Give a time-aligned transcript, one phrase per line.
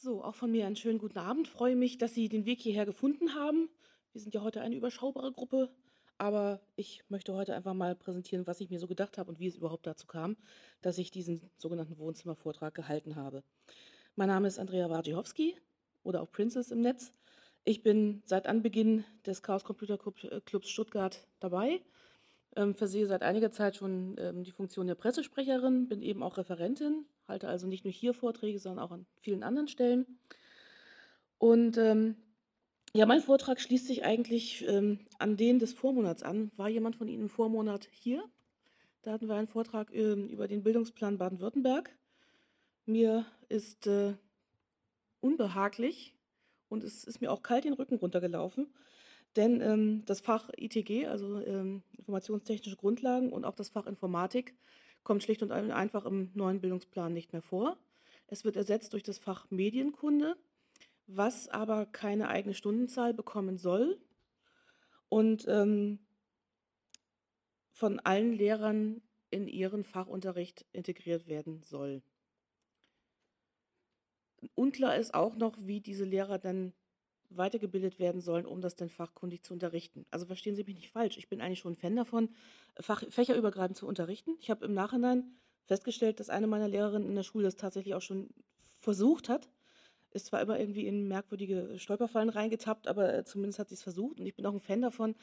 [0.00, 1.48] So, auch von mir einen schönen guten Abend.
[1.48, 3.68] Freue mich, dass Sie den Weg hierher gefunden haben.
[4.12, 5.74] Wir sind ja heute eine überschaubare Gruppe,
[6.18, 9.48] aber ich möchte heute einfach mal präsentieren, was ich mir so gedacht habe und wie
[9.48, 10.36] es überhaupt dazu kam,
[10.82, 13.42] dass ich diesen sogenannten Wohnzimmervortrag gehalten habe.
[14.14, 15.56] Mein Name ist Andrea Wajciechowski
[16.04, 17.12] oder auch Princess im Netz.
[17.64, 19.98] Ich bin seit Anbeginn des Chaos Computer
[20.30, 21.80] äh, Clubs Stuttgart dabei,
[22.58, 27.06] ähm, versehe seit einiger Zeit schon ähm, die Funktion der Pressesprecherin, bin eben auch Referentin
[27.28, 30.18] halte also nicht nur hier Vorträge, sondern auch an vielen anderen Stellen.
[31.36, 32.16] Und ähm,
[32.94, 36.50] ja, mein Vortrag schließt sich eigentlich ähm, an den des Vormonats an.
[36.56, 38.24] War jemand von Ihnen im Vormonat hier?
[39.02, 41.94] Da hatten wir einen Vortrag ähm, über den Bildungsplan Baden-Württemberg.
[42.86, 44.14] Mir ist äh,
[45.20, 46.14] unbehaglich
[46.68, 48.72] und es ist mir auch kalt den Rücken runtergelaufen,
[49.36, 54.54] denn ähm, das Fach ITG, also ähm, informationstechnische Grundlagen und auch das Fach Informatik,
[55.04, 57.76] kommt schlicht und einfach im neuen Bildungsplan nicht mehr vor.
[58.26, 60.36] Es wird ersetzt durch das Fach Medienkunde,
[61.06, 63.98] was aber keine eigene Stundenzahl bekommen soll
[65.08, 65.98] und ähm,
[67.72, 69.00] von allen Lehrern
[69.30, 72.02] in ihren Fachunterricht integriert werden soll.
[74.54, 76.72] Unklar ist auch noch, wie diese Lehrer dann
[77.30, 80.06] weitergebildet werden sollen, um das dann fachkundig zu unterrichten.
[80.10, 81.16] Also verstehen Sie mich nicht falsch.
[81.18, 82.30] Ich bin eigentlich schon ein Fan davon,
[82.80, 84.36] Fach, fächerübergreifend zu unterrichten.
[84.40, 85.24] Ich habe im Nachhinein
[85.64, 88.30] festgestellt, dass eine meiner Lehrerinnen in der Schule das tatsächlich auch schon
[88.80, 89.48] versucht hat.
[90.10, 94.20] Ist zwar immer irgendwie in merkwürdige Stolperfallen reingetappt, aber äh, zumindest hat sie es versucht.
[94.20, 95.14] Und ich bin auch ein Fan davon,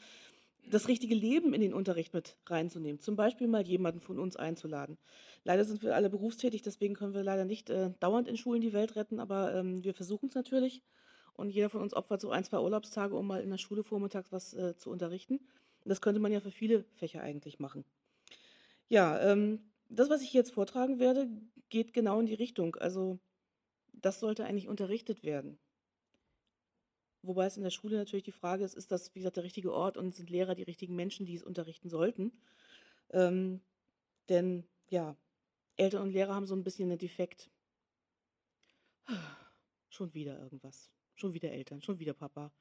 [0.70, 3.00] das richtige Leben in den Unterricht mit reinzunehmen.
[3.00, 4.98] Zum Beispiel mal jemanden von uns einzuladen.
[5.44, 8.72] Leider sind wir alle berufstätig, deswegen können wir leider nicht äh, dauernd in Schulen die
[8.72, 10.82] Welt retten, aber ähm, wir versuchen es natürlich.
[11.36, 14.32] Und jeder von uns opfert so ein, zwei Urlaubstage, um mal in der Schule vormittags
[14.32, 15.40] was äh, zu unterrichten.
[15.84, 17.84] Das könnte man ja für viele Fächer eigentlich machen.
[18.88, 21.28] Ja, ähm, das, was ich jetzt vortragen werde,
[21.68, 22.76] geht genau in die Richtung.
[22.76, 23.18] Also
[23.92, 25.58] das sollte eigentlich unterrichtet werden.
[27.22, 29.72] Wobei es in der Schule natürlich die Frage ist, ist das, wie gesagt, der richtige
[29.72, 32.32] Ort und sind Lehrer die richtigen Menschen, die es unterrichten sollten?
[33.10, 33.60] Ähm,
[34.28, 35.16] denn ja,
[35.76, 37.50] Eltern und Lehrer haben so ein bisschen einen Defekt.
[39.88, 40.90] Schon wieder irgendwas.
[41.16, 42.52] Schon wieder Eltern, schon wieder Papa.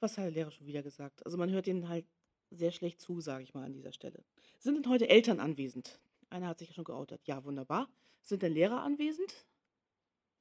[0.00, 1.24] Was hat der Lehrer schon wieder gesagt?
[1.26, 2.06] Also man hört denen halt
[2.50, 4.24] sehr schlecht zu, sage ich mal an dieser Stelle.
[4.60, 5.98] Sind denn heute Eltern anwesend?
[6.30, 7.20] Einer hat sich ja schon geoutet.
[7.26, 7.88] Ja, wunderbar.
[8.22, 9.46] Sind denn Lehrer anwesend?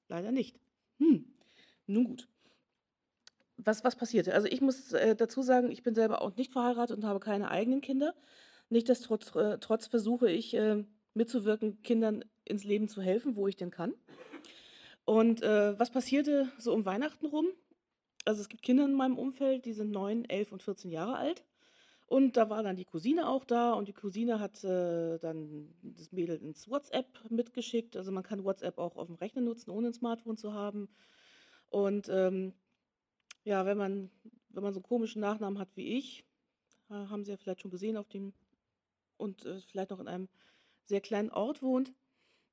[0.09, 0.59] Leider nicht.
[0.99, 1.25] Hm,
[1.87, 2.29] nun gut.
[3.57, 4.33] Was, was passierte?
[4.33, 7.49] Also ich muss äh, dazu sagen, ich bin selber auch nicht verheiratet und habe keine
[7.49, 8.13] eigenen Kinder.
[8.69, 10.83] Nichtsdestotrotz äh, trotz versuche ich äh,
[11.13, 13.93] mitzuwirken, Kindern ins Leben zu helfen, wo ich denn kann.
[15.05, 17.47] Und äh, was passierte so um Weihnachten rum?
[18.25, 21.43] Also es gibt Kinder in meinem Umfeld, die sind 9, 11 und 14 Jahre alt.
[22.07, 26.11] Und da war dann die Cousine auch da und die Cousine hat äh, dann das
[26.11, 27.97] Mädel ins WhatsApp mitgeschickt.
[27.97, 30.89] Also man kann WhatsApp auch auf dem Rechner nutzen, ohne ein Smartphone zu haben.
[31.69, 32.53] Und ähm,
[33.43, 34.11] ja, wenn man,
[34.49, 36.23] wenn man so einen komischen Nachnamen hat wie ich,
[36.89, 38.33] haben Sie ja vielleicht schon gesehen auf dem
[39.17, 40.29] und äh, vielleicht noch in einem
[40.85, 41.93] sehr kleinen Ort wohnt,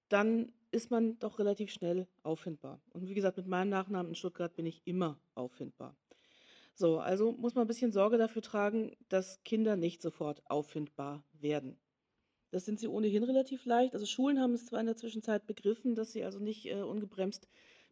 [0.08, 2.80] dann ist man doch relativ schnell auffindbar.
[2.90, 5.96] Und wie gesagt, mit meinem Nachnamen in Stuttgart bin ich immer auffindbar.
[6.74, 11.76] So, also muss man ein bisschen Sorge dafür tragen, dass Kinder nicht sofort auffindbar werden.
[12.52, 13.94] Das sind sie ohnehin relativ leicht.
[13.94, 17.48] Also Schulen haben es zwar in der Zwischenzeit begriffen, dass sie also nicht äh, ungebremst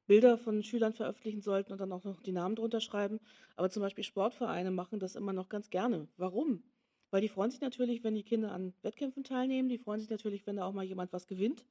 [0.06, 3.20] Bilder von Schülern veröffentlichen sollten und dann auch noch die Namen drunter schreiben.
[3.56, 6.08] Aber zum Beispiel Sportvereine machen das immer noch ganz gerne.
[6.16, 6.62] Warum?
[7.10, 9.68] Weil die freuen sich natürlich, wenn die Kinder an Wettkämpfen teilnehmen.
[9.68, 11.66] Die freuen sich natürlich, wenn da auch mal jemand was gewinnt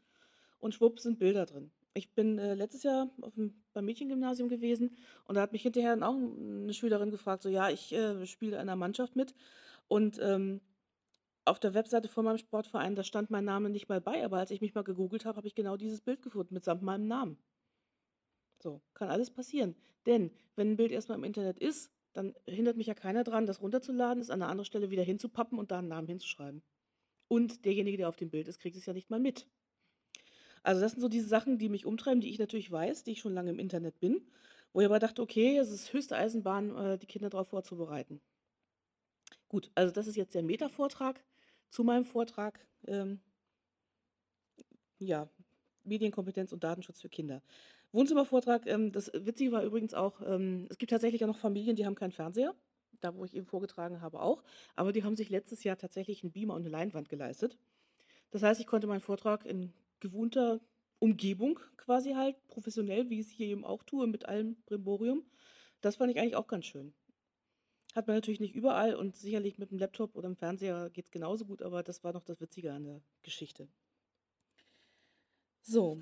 [0.59, 1.71] und schwupp sind Bilder drin.
[1.93, 4.95] Ich bin äh, letztes Jahr auf dem, beim Mädchengymnasium gewesen
[5.25, 8.61] und da hat mich hinterher auch eine Schülerin gefragt, so ja, ich äh, spiele in
[8.61, 9.33] einer Mannschaft mit
[9.87, 10.61] und ähm,
[11.45, 14.51] auf der Webseite von meinem Sportverein, da stand mein Name nicht mal bei, aber als
[14.51, 17.37] ich mich mal gegoogelt habe, habe ich genau dieses Bild gefunden, mitsamt meinem Namen.
[18.61, 19.75] So, kann alles passieren.
[20.05, 23.61] Denn wenn ein Bild erstmal im Internet ist, dann hindert mich ja keiner dran, das
[23.61, 26.63] runterzuladen, es an einer anderen Stelle wieder hinzupappen und da einen Namen hinzuschreiben.
[27.27, 29.47] Und derjenige, der auf dem Bild ist, kriegt es ja nicht mal mit.
[30.63, 33.19] Also das sind so diese Sachen, die mich umtreiben, die ich natürlich weiß, die ich
[33.19, 34.21] schon lange im Internet bin,
[34.73, 38.21] wo ich aber dachte, okay, es ist höchste Eisenbahn, äh, die Kinder darauf vorzubereiten.
[39.49, 41.23] Gut, also das ist jetzt der Meta-Vortrag
[41.69, 42.59] zu meinem Vortrag.
[42.85, 43.19] Ähm,
[44.99, 45.29] ja,
[45.83, 47.41] Medienkompetenz und Datenschutz für Kinder.
[47.91, 51.85] Wohnzimmervortrag, ähm, das Witzige war übrigens auch, ähm, es gibt tatsächlich auch noch Familien, die
[51.85, 52.53] haben keinen Fernseher.
[52.99, 54.43] Da, wo ich eben vorgetragen habe, auch.
[54.75, 57.55] Aber die haben sich letztes Jahr tatsächlich einen Beamer und eine Leinwand geleistet.
[58.31, 60.59] Das heißt, ich konnte meinen Vortrag in gewohnter
[60.99, 65.25] Umgebung quasi halt, professionell, wie ich es hier eben auch tue, mit allem Brimborium.
[65.81, 66.93] Das fand ich eigentlich auch ganz schön.
[67.95, 71.11] Hat man natürlich nicht überall und sicherlich mit dem Laptop oder dem Fernseher geht es
[71.11, 73.67] genauso gut, aber das war noch das Witzige an der Geschichte.
[75.61, 76.01] So.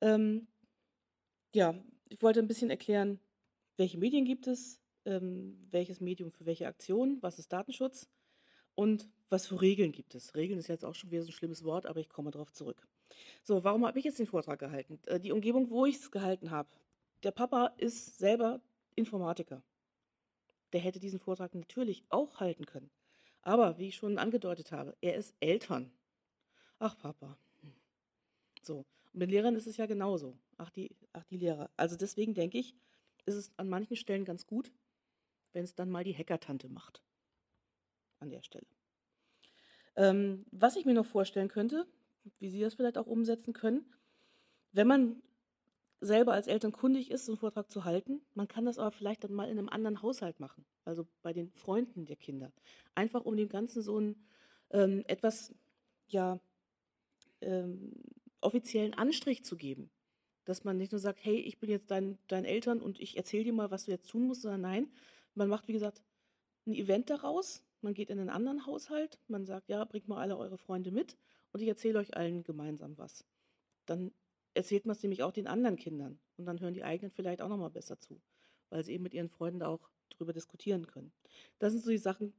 [0.00, 0.48] Ähm,
[1.54, 1.74] ja,
[2.08, 3.20] ich wollte ein bisschen erklären,
[3.76, 8.08] welche Medien gibt es, ähm, welches Medium für welche Aktion, was ist Datenschutz
[8.74, 10.34] und was für Regeln gibt es.
[10.34, 12.86] Regeln ist jetzt auch schon wieder so ein schlimmes Wort, aber ich komme darauf zurück.
[13.42, 14.98] So, warum habe ich jetzt den Vortrag gehalten?
[15.06, 16.68] Äh, die Umgebung, wo ich es gehalten habe.
[17.22, 18.60] Der Papa ist selber
[18.94, 19.62] Informatiker.
[20.72, 22.90] Der hätte diesen Vortrag natürlich auch halten können.
[23.42, 25.92] Aber, wie ich schon angedeutet habe, er ist Eltern.
[26.78, 27.36] Ach, Papa.
[28.62, 30.38] So, und mit Lehrern ist es ja genauso.
[30.56, 31.70] Ach, die, ach, die Lehrer.
[31.76, 32.76] Also deswegen denke ich,
[33.26, 34.72] ist es an manchen Stellen ganz gut,
[35.52, 37.02] wenn es dann mal die Hackertante macht.
[38.22, 38.66] An der Stelle.
[39.96, 41.86] Ähm, was ich mir noch vorstellen könnte,
[42.38, 43.84] wie Sie das vielleicht auch umsetzen können,
[44.72, 45.22] wenn man
[46.00, 48.20] selber als Eltern kundig ist, so einen Vortrag zu halten.
[48.34, 51.52] Man kann das aber vielleicht dann mal in einem anderen Haushalt machen, also bei den
[51.52, 52.52] Freunden der Kinder.
[52.94, 54.16] Einfach um dem Ganzen so einen
[54.70, 55.54] ähm, etwas,
[56.08, 56.40] ja,
[57.40, 57.92] ähm,
[58.40, 59.90] offiziellen Anstrich zu geben.
[60.44, 63.44] Dass man nicht nur sagt, hey, ich bin jetzt dein, dein Eltern und ich erzähle
[63.44, 64.90] dir mal, was du jetzt tun musst, sondern nein,
[65.34, 66.02] man macht, wie gesagt,
[66.66, 70.36] ein Event daraus, man geht in einen anderen Haushalt, man sagt, ja, bringt mal alle
[70.36, 71.16] eure Freunde mit
[71.52, 73.24] und ich erzähle euch allen gemeinsam was.
[73.86, 74.12] Dann
[74.54, 77.48] erzählt man es nämlich auch den anderen Kindern und dann hören die eigenen vielleicht auch
[77.48, 78.20] nochmal besser zu,
[78.70, 81.12] weil sie eben mit ihren Freunden da auch drüber diskutieren können.
[81.58, 82.34] Das sind so die Sachen,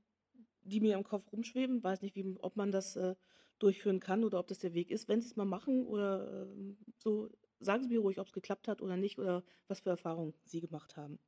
[0.62, 1.84] die mir im Kopf rumschweben.
[1.84, 3.16] Weiß nicht, wie, ob man das äh,
[3.60, 5.08] durchführen kann oder ob das der Weg ist.
[5.08, 7.30] Wenn Sie es mal machen oder äh, so,
[7.60, 10.62] sagen Sie mir ruhig, ob es geklappt hat oder nicht oder was für Erfahrungen Sie
[10.62, 11.20] gemacht haben.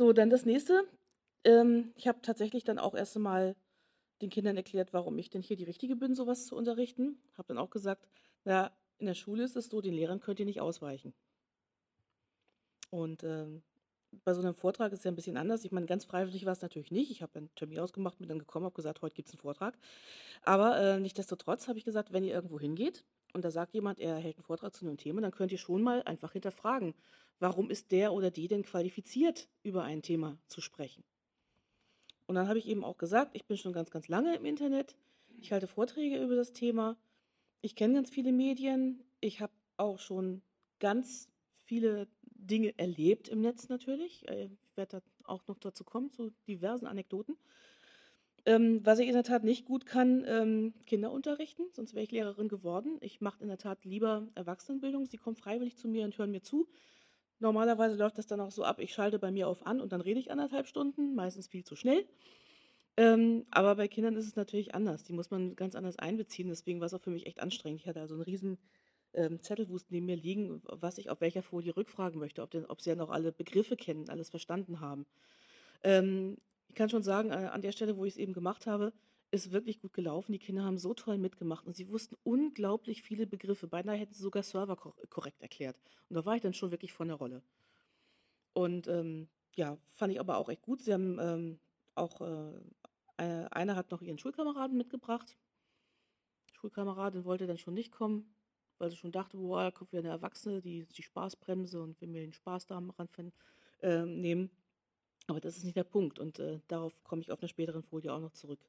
[0.00, 0.88] So, dann das nächste.
[1.44, 3.54] Ähm, ich habe tatsächlich dann auch erst einmal
[4.22, 7.18] den Kindern erklärt, warum ich denn hier die Richtige bin, sowas zu unterrichten.
[7.36, 8.08] Habe dann auch gesagt,
[8.46, 11.12] na, in der Schule ist es so, den Lehrern könnt ihr nicht ausweichen.
[12.88, 13.62] Und ähm,
[14.24, 15.66] bei so einem Vortrag ist es ja ein bisschen anders.
[15.66, 17.10] Ich meine, ganz freiwillig war es natürlich nicht.
[17.10, 19.76] Ich habe einen Termin ausgemacht, bin dann gekommen, habe gesagt, heute gibt es einen Vortrag.
[20.44, 23.04] Aber äh, nichtsdestotrotz habe ich gesagt, wenn ihr irgendwo hingeht
[23.34, 25.82] und da sagt jemand, er hält einen Vortrag zu einem Thema, dann könnt ihr schon
[25.82, 26.94] mal einfach hinterfragen,
[27.40, 31.02] warum ist der oder die denn qualifiziert, über ein Thema zu sprechen.
[32.26, 34.94] Und dann habe ich eben auch gesagt, ich bin schon ganz, ganz lange im Internet.
[35.40, 36.96] Ich halte Vorträge über das Thema.
[37.60, 39.02] Ich kenne ganz viele Medien.
[39.20, 40.42] Ich habe auch schon
[40.78, 41.28] ganz
[41.64, 44.28] viele Dinge erlebt im Netz natürlich.
[44.28, 47.36] Äh, ich werde auch noch dazu kommen, zu diversen Anekdoten.
[48.46, 52.10] Ähm, was ich in der Tat nicht gut kann, ähm, Kinder unterrichten, sonst wäre ich
[52.10, 52.96] Lehrerin geworden.
[53.00, 55.06] Ich mache in der Tat lieber Erwachsenenbildung.
[55.06, 56.66] Sie kommen freiwillig zu mir und hören mir zu.
[57.40, 60.00] Normalerweise läuft das dann auch so ab, ich schalte bei mir auf an und dann
[60.00, 62.06] rede ich anderthalb Stunden, meistens viel zu schnell.
[62.96, 65.04] Ähm, aber bei Kindern ist es natürlich anders.
[65.04, 66.48] Die muss man ganz anders einbeziehen.
[66.48, 67.80] Deswegen war es auch für mich echt anstrengend.
[67.80, 68.58] Ich hatte also einen riesen
[69.14, 72.82] ähm, Zettelwust neben mir liegen, was ich auf welcher Folie rückfragen möchte, ob, denn, ob
[72.82, 75.06] sie ja noch alle Begriffe kennen, alles verstanden haben.
[75.82, 76.36] Ähm,
[76.68, 78.92] ich kann schon sagen, äh, an der Stelle, wo ich es eben gemacht habe,
[79.30, 80.32] ist wirklich gut gelaufen.
[80.32, 83.68] Die Kinder haben so toll mitgemacht und sie wussten unglaublich viele Begriffe.
[83.68, 85.78] Beinahe hätten sie sogar Server korrekt erklärt.
[86.08, 87.42] Und da war ich dann schon wirklich von der Rolle.
[88.52, 90.80] Und ähm, ja, fand ich aber auch echt gut.
[90.80, 91.60] Sie haben ähm,
[91.94, 92.60] auch, äh,
[93.16, 95.36] einer hat noch ihren Schulkameraden mitgebracht.
[96.52, 98.34] Schulkameradin wollte dann schon nicht kommen,
[98.78, 102.08] weil sie schon dachte, boah, da kommt wieder eine Erwachsene, die die Spaßbremse und will
[102.08, 102.92] mir den Spaß daran
[103.80, 104.50] äh, nehmen.
[105.26, 108.12] Aber das ist nicht der Punkt und äh, darauf komme ich auf einer späteren Folie
[108.12, 108.60] auch noch zurück.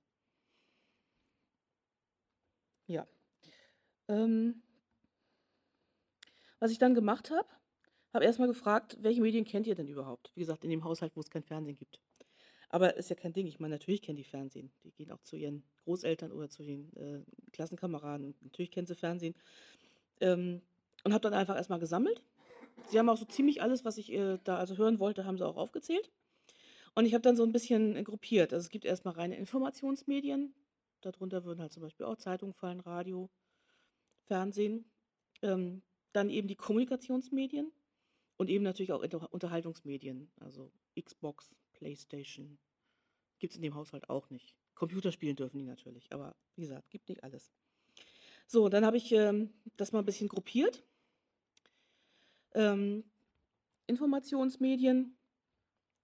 [2.91, 3.07] Ja.
[4.07, 4.62] Ähm,
[6.60, 7.48] was ich dann gemacht habe,
[8.13, 10.31] habe erstmal gefragt, welche Medien kennt ihr denn überhaupt?
[10.36, 12.00] Wie gesagt, in dem Haushalt, wo es kein Fernsehen gibt.
[12.69, 13.48] Aber ist ja kein Ding.
[13.48, 14.71] Ich meine, natürlich kennen die Fernsehen.
[14.83, 18.36] Die gehen auch zu ihren Großeltern oder zu den äh, Klassenkameraden.
[18.41, 19.36] Natürlich kennen sie Fernsehen.
[20.19, 20.62] Ähm,
[21.03, 22.21] und habe dann einfach erstmal gesammelt.
[22.88, 25.45] Sie haben auch so ziemlich alles, was ich äh, da also hören wollte, haben sie
[25.45, 26.12] auch aufgezählt.
[26.95, 28.53] Und ich habe dann so ein bisschen gruppiert.
[28.53, 30.53] Also es gibt erstmal reine Informationsmedien,
[31.01, 33.29] Darunter würden halt zum Beispiel auch Zeitungen fallen, Radio,
[34.24, 34.86] Fernsehen.
[35.41, 35.81] Ähm,
[36.13, 37.72] dann eben die Kommunikationsmedien
[38.38, 42.60] und eben natürlich auch Unterhaltungsmedien, also Xbox, Playstation.
[43.39, 44.55] Gibt es in dem Haushalt auch nicht.
[44.75, 47.51] Computerspielen dürfen die natürlich, aber wie gesagt, gibt nicht alles.
[48.48, 50.84] So, dann habe ich ähm, das mal ein bisschen gruppiert.
[52.53, 53.03] Ähm,
[53.88, 55.17] Informationsmedien,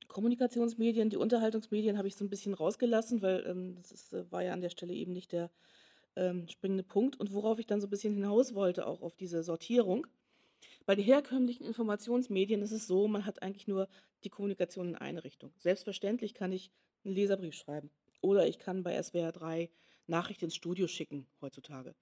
[0.07, 4.43] Kommunikationsmedien, die Unterhaltungsmedien habe ich so ein bisschen rausgelassen, weil ähm, das ist, äh, war
[4.43, 5.51] ja an der Stelle eben nicht der
[6.15, 7.19] ähm, springende Punkt.
[7.19, 10.07] Und worauf ich dann so ein bisschen hinaus wollte, auch auf diese Sortierung.
[10.85, 13.89] Bei den herkömmlichen Informationsmedien ist es so, man hat eigentlich nur
[14.23, 15.51] die Kommunikation in eine Richtung.
[15.57, 16.71] Selbstverständlich kann ich
[17.03, 19.69] einen Leserbrief schreiben oder ich kann bei SWR 3
[20.07, 21.93] Nachrichten ins Studio schicken heutzutage.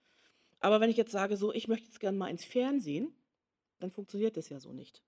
[0.60, 3.14] Aber wenn ich jetzt sage, so, ich möchte jetzt gerne mal ins Fernsehen,
[3.80, 5.02] dann funktioniert das ja so nicht.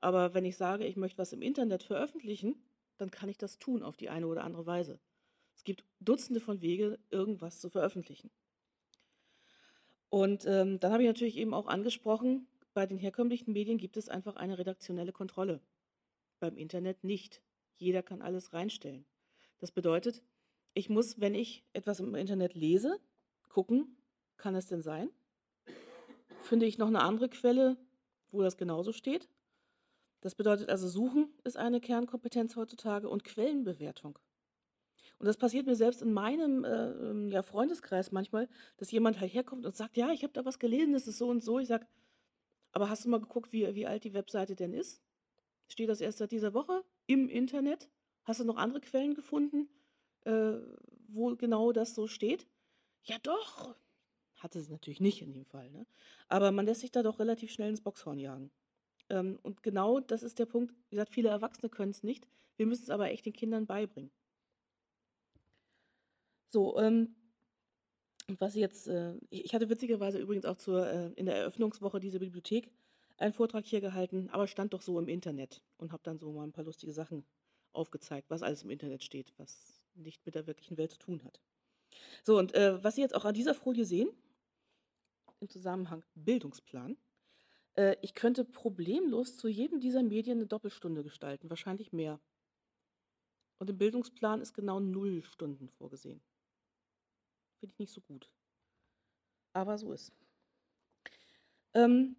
[0.00, 2.62] Aber wenn ich sage, ich möchte was im Internet veröffentlichen,
[2.96, 4.98] dann kann ich das tun auf die eine oder andere Weise.
[5.54, 8.30] Es gibt Dutzende von Wege, irgendwas zu veröffentlichen.
[10.08, 14.08] Und ähm, dann habe ich natürlich eben auch angesprochen, bei den herkömmlichen Medien gibt es
[14.08, 15.60] einfach eine redaktionelle Kontrolle.
[16.38, 17.42] Beim Internet nicht.
[17.76, 19.04] Jeder kann alles reinstellen.
[19.58, 20.22] Das bedeutet,
[20.74, 23.00] ich muss, wenn ich etwas im Internet lese,
[23.48, 23.96] gucken,
[24.36, 25.10] kann es denn sein?
[26.42, 27.76] Finde ich noch eine andere Quelle,
[28.30, 29.28] wo das genauso steht?
[30.20, 34.18] Das bedeutet also, Suchen ist eine Kernkompetenz heutzutage und Quellenbewertung.
[35.18, 38.48] Und das passiert mir selbst in meinem äh, ähm, ja, Freundeskreis manchmal,
[38.78, 41.28] dass jemand halt herkommt und sagt, ja, ich habe da was gelesen, das ist so
[41.28, 41.58] und so.
[41.58, 41.86] Ich sage,
[42.72, 45.02] aber hast du mal geguckt, wie, wie alt die Webseite denn ist?
[45.68, 47.90] Steht das erst seit dieser Woche im Internet?
[48.24, 49.68] Hast du noch andere Quellen gefunden,
[50.24, 50.54] äh,
[51.08, 52.46] wo genau das so steht?
[53.04, 53.76] Ja, doch.
[54.36, 55.70] Hatte sie natürlich nicht in dem Fall.
[55.70, 55.86] Ne?
[56.28, 58.50] Aber man lässt sich da doch relativ schnell ins Boxhorn jagen.
[59.10, 60.74] Ähm, und genau das ist der Punkt.
[60.88, 62.26] Wie gesagt, viele Erwachsene können es nicht.
[62.56, 64.10] Wir müssen es aber echt den Kindern beibringen.
[66.50, 67.14] So, ähm,
[68.38, 72.70] was jetzt, äh, ich hatte witzigerweise übrigens auch zur, äh, in der Eröffnungswoche dieser Bibliothek
[73.18, 76.44] einen Vortrag hier gehalten, aber stand doch so im Internet und habe dann so mal
[76.44, 77.24] ein paar lustige Sachen
[77.72, 81.40] aufgezeigt, was alles im Internet steht, was nicht mit der wirklichen Welt zu tun hat.
[82.24, 84.08] So, und äh, was Sie jetzt auch an dieser Folie sehen,
[85.40, 86.96] im Zusammenhang Bildungsplan,
[87.76, 92.20] äh, ich könnte problemlos zu jedem dieser Medien eine Doppelstunde gestalten, wahrscheinlich mehr.
[93.58, 96.20] Und im Bildungsplan ist genau null Stunden vorgesehen.
[97.58, 98.30] Finde ich nicht so gut.
[99.52, 100.12] Aber so ist.
[101.74, 102.16] Ähm,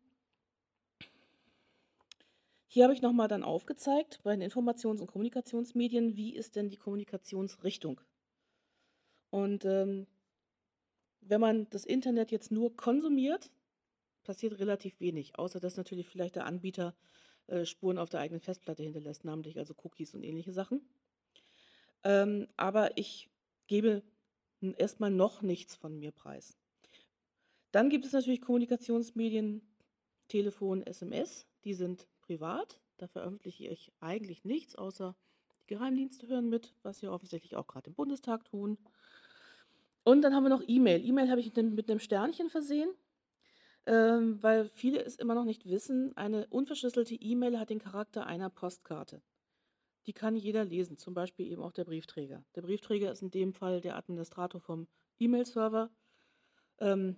[2.68, 6.78] hier habe ich nochmal dann aufgezeigt bei den Informations- und Kommunikationsmedien, wie ist denn die
[6.78, 8.00] Kommunikationsrichtung.
[9.30, 10.08] Und ähm,
[11.22, 13.52] wenn man das Internet jetzt nur konsumiert,
[14.24, 16.96] passiert relativ wenig, außer dass natürlich vielleicht der Anbieter
[17.48, 20.82] äh, Spuren auf der eigenen Festplatte hinterlässt, namentlich also Cookies und ähnliche Sachen.
[22.04, 23.30] Ähm, aber ich
[23.68, 24.04] gebe
[24.78, 26.58] erstmal noch nichts von mir preis.
[27.72, 29.62] Dann gibt es natürlich Kommunikationsmedien,
[30.28, 32.80] Telefon, SMS, die sind privat.
[32.98, 35.16] Da veröffentliche ich eigentlich nichts, außer
[35.64, 38.78] die Geheimdienste hören mit, was sie offensichtlich auch gerade im Bundestag tun.
[40.04, 41.04] Und dann haben wir noch E-Mail.
[41.06, 42.90] E-Mail habe ich mit einem Sternchen versehen,
[43.86, 46.16] ähm, weil viele es immer noch nicht wissen.
[46.16, 49.22] Eine unverschlüsselte E-Mail hat den Charakter einer Postkarte.
[50.08, 52.44] Die kann jeder lesen, zum Beispiel eben auch der Briefträger.
[52.56, 54.88] Der Briefträger ist in dem Fall der Administrator vom
[55.20, 55.90] E-Mail-Server.
[56.80, 57.18] Ähm,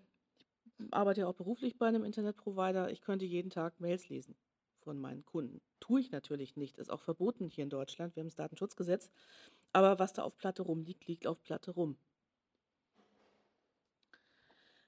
[0.79, 2.91] ich arbeite ja auch beruflich bei einem Internetprovider.
[2.91, 4.35] Ich könnte jeden Tag Mails lesen
[4.79, 5.61] von meinen Kunden.
[5.79, 8.15] Tue ich natürlich nicht, ist auch verboten hier in Deutschland.
[8.15, 9.11] Wir haben das Datenschutzgesetz.
[9.71, 11.97] Aber was da auf Platte rumliegt, liegt auf Platte rum.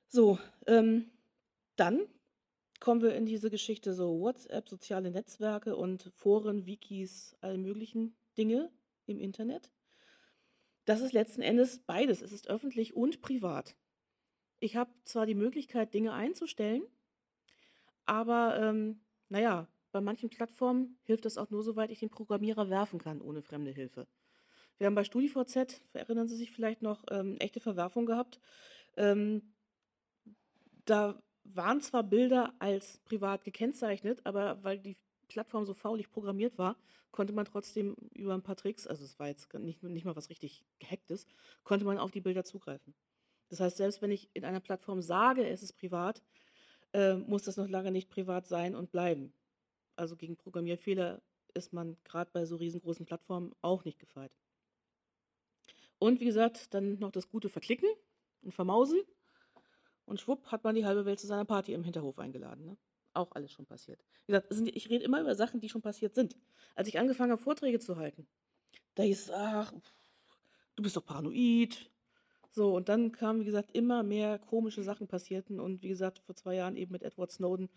[0.07, 1.09] So, ähm,
[1.75, 2.07] dann
[2.79, 8.71] kommen wir in diese Geschichte so WhatsApp, soziale Netzwerke und Foren, Wikis, alle möglichen Dinge
[9.05, 9.71] im Internet.
[10.85, 12.21] Das ist letzten Endes beides.
[12.21, 13.75] Es ist öffentlich und privat.
[14.59, 16.83] Ich habe zwar die Möglichkeit, Dinge einzustellen,
[18.05, 22.99] aber ähm, naja, bei manchen Plattformen hilft das auch nur, soweit ich den Programmierer werfen
[22.99, 24.07] kann, ohne fremde Hilfe.
[24.77, 28.39] Wir haben bei StudiVZ, erinnern Sie sich vielleicht noch, ähm, echte Verwerfung gehabt.
[28.97, 29.53] Ähm,
[30.83, 34.97] da waren zwar Bilder als privat gekennzeichnet, aber weil die
[35.27, 36.75] Plattform so faulig programmiert war,
[37.11, 40.29] konnte man trotzdem über ein paar Tricks, also es war jetzt nicht, nicht mal was
[40.29, 41.27] richtig gehacktes,
[41.63, 42.93] konnte man auf die Bilder zugreifen.
[43.49, 46.21] Das heißt, selbst wenn ich in einer Plattform sage, es ist privat,
[46.93, 49.33] äh, muss das noch lange nicht privat sein und bleiben.
[49.95, 51.21] Also gegen Programmierfehler
[51.53, 54.35] ist man gerade bei so riesengroßen Plattformen auch nicht gefeit.
[55.99, 57.89] Und wie gesagt, dann noch das gute Verklicken
[58.41, 58.99] und Vermausen.
[60.05, 62.65] Und schwupp hat man die halbe Welt zu seiner Party im Hinterhof eingeladen.
[62.65, 62.77] Ne?
[63.13, 64.03] Auch alles schon passiert.
[64.27, 66.37] Wie gesagt, ich rede immer über Sachen, die schon passiert sind.
[66.75, 68.27] Als ich angefangen habe, Vorträge zu halten,
[68.95, 69.73] da hieß es, ach,
[70.75, 71.89] du bist doch paranoid.
[72.51, 75.59] So, und dann kamen, wie gesagt, immer mehr komische Sachen passierten.
[75.59, 77.69] Und wie gesagt, vor zwei Jahren eben mit Edward Snowden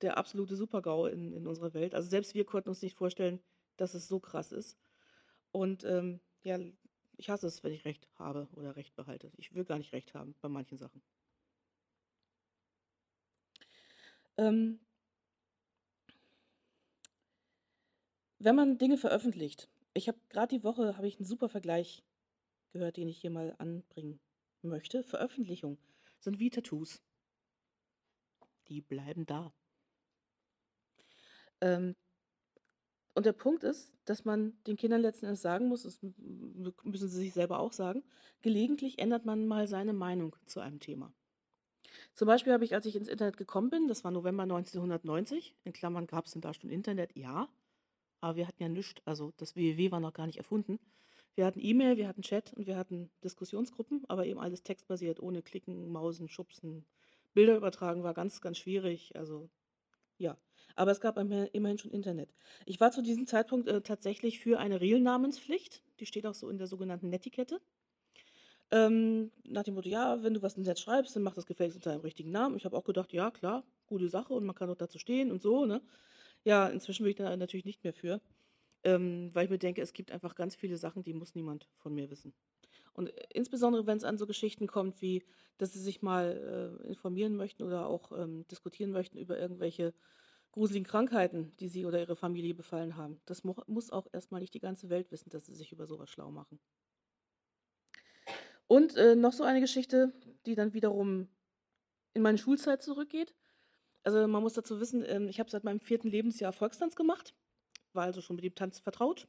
[0.00, 1.94] der absolute Supergau in, in unserer Welt.
[1.94, 3.40] Also selbst wir konnten uns nicht vorstellen,
[3.76, 4.76] dass es so krass ist.
[5.52, 6.58] Und ähm, ja,
[7.16, 9.30] ich hasse es, wenn ich Recht habe oder Recht behalte.
[9.36, 11.00] Ich will gar nicht Recht haben bei manchen Sachen.
[14.36, 14.80] Ähm,
[18.38, 22.04] wenn man Dinge veröffentlicht, ich habe gerade die Woche habe ich einen super Vergleich
[22.72, 24.20] gehört, den ich hier mal anbringen
[24.62, 25.02] möchte.
[25.02, 25.78] Veröffentlichung
[26.18, 27.02] sind wie Tattoos.
[28.68, 29.52] Die bleiben da.
[31.60, 31.94] Ähm,
[33.14, 37.18] und der Punkt ist, dass man den Kindern letzten Endes sagen muss, das müssen sie
[37.18, 38.02] sich selber auch sagen,
[38.42, 41.14] gelegentlich ändert man mal seine Meinung zu einem Thema.
[42.14, 45.72] Zum Beispiel habe ich, als ich ins Internet gekommen bin, das war November 1990, in
[45.72, 47.48] Klammern gab es denn da schon Internet, ja,
[48.20, 50.78] aber wir hatten ja nichts, also das WWW war noch gar nicht erfunden.
[51.34, 55.42] Wir hatten E-Mail, wir hatten Chat und wir hatten Diskussionsgruppen, aber eben alles textbasiert, ohne
[55.42, 56.86] Klicken, Mausen, Schubsen,
[57.34, 59.14] Bilder übertragen war ganz, ganz schwierig.
[59.16, 59.50] Also,
[60.16, 60.38] ja.
[60.76, 62.32] Aber es gab immer immerhin schon Internet.
[62.64, 65.82] Ich war zu diesem Zeitpunkt, äh, tatsächlich für eine Real-Namenspflicht.
[66.00, 67.60] Die steht auch so in der sogenannten Netiquette.
[68.70, 71.76] Ähm, nach dem Motto: „Ja, wenn du was im Netz schreibst, dann mach das gefälligst
[71.76, 74.70] unter deinem richtigen Namen.“ Ich habe auch gedacht: „Ja, klar, gute Sache und man kann
[74.70, 75.82] auch dazu stehen und so“, ne?
[76.44, 78.20] Ja, inzwischen bin ich da natürlich nicht mehr für,
[78.84, 81.94] ähm, weil ich mir denke, es gibt einfach ganz viele Sachen, die muss niemand von
[81.94, 82.34] mir wissen.
[82.94, 85.24] Und äh, insbesondere, wenn es an so Geschichten kommt wie,
[85.58, 89.94] dass sie sich mal, äh, informieren möchten oder auch, ähm, diskutieren möchten über irgendwelche
[90.52, 93.20] gruseligen Krankheiten, die sie oder ihre Familie befallen haben.
[93.26, 95.86] Das mo muss auch erst mal nicht die ganze Welt wissen, dass sie sich über
[95.86, 96.60] so was schlau machen.
[98.74, 100.12] Und, äh, noch so eine Geschichte,
[100.46, 101.28] die dann wiederum
[102.12, 103.32] in meine Schulzeit zurückgeht.
[104.02, 107.36] Also, man muss dazu wissen, ähm, ich habe seit meinem vierten Lebensjahr Volkstanz gemacht,
[107.92, 109.28] war also schon mit dem Tanz vertraut.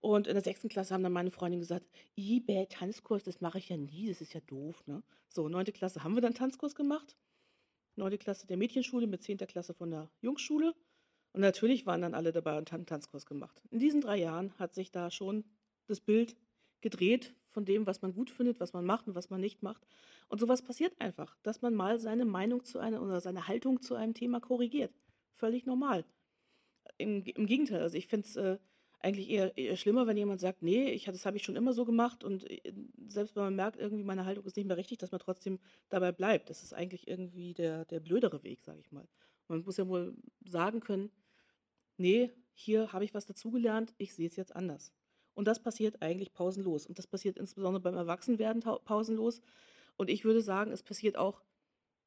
[0.00, 3.58] Und in der sechsten Klasse haben dann meine Freundinnen gesagt: „I, bäh, Tanzkurs, das mache
[3.58, 5.02] ich ja nie, das ist ja doof“, ne?
[5.28, 7.18] So, neunte Klasse haben wir dann Tanzkurs gemacht.
[7.96, 10.74] Neunte Klasse der Mädchenschule mit zehnter Klasse von der Jungsschule.
[11.32, 13.62] Und natürlich waren dann alle dabei und haben Tanzkurs gemacht.
[13.70, 15.44] In diesen drei Jahren hat sich da schon
[15.88, 16.36] das Bild
[16.80, 19.84] gedreht von dem, was man gut findet, was man macht und was man nicht macht.
[20.28, 23.96] Und sowas passiert einfach, dass man mal seine Meinung zu einer oder seine Haltung zu
[23.96, 24.94] einem Thema korrigiert.
[25.34, 26.04] Völlig normal.
[26.98, 28.58] Im, im Gegenteil, also ich finde es äh,
[29.00, 31.84] eigentlich eher, eher schlimmer, wenn jemand sagt, nee, ich, das habe ich schon immer so
[31.84, 32.72] gemacht und äh,
[33.08, 36.12] selbst wenn man merkt, irgendwie meine Haltung ist nicht mehr richtig, dass man trotzdem dabei
[36.12, 36.50] bleibt.
[36.50, 39.08] Das ist eigentlich irgendwie der, der blödere Weg, sage ich mal.
[39.48, 41.10] Man muss ja wohl sagen können,
[41.96, 44.92] nee, hier habe ich was dazugelernt, ich sehe es jetzt anders.
[45.38, 46.84] Und das passiert eigentlich pausenlos.
[46.84, 49.40] Und das passiert insbesondere beim Erwachsenwerden pausenlos.
[49.96, 51.44] Und ich würde sagen, es passiert auch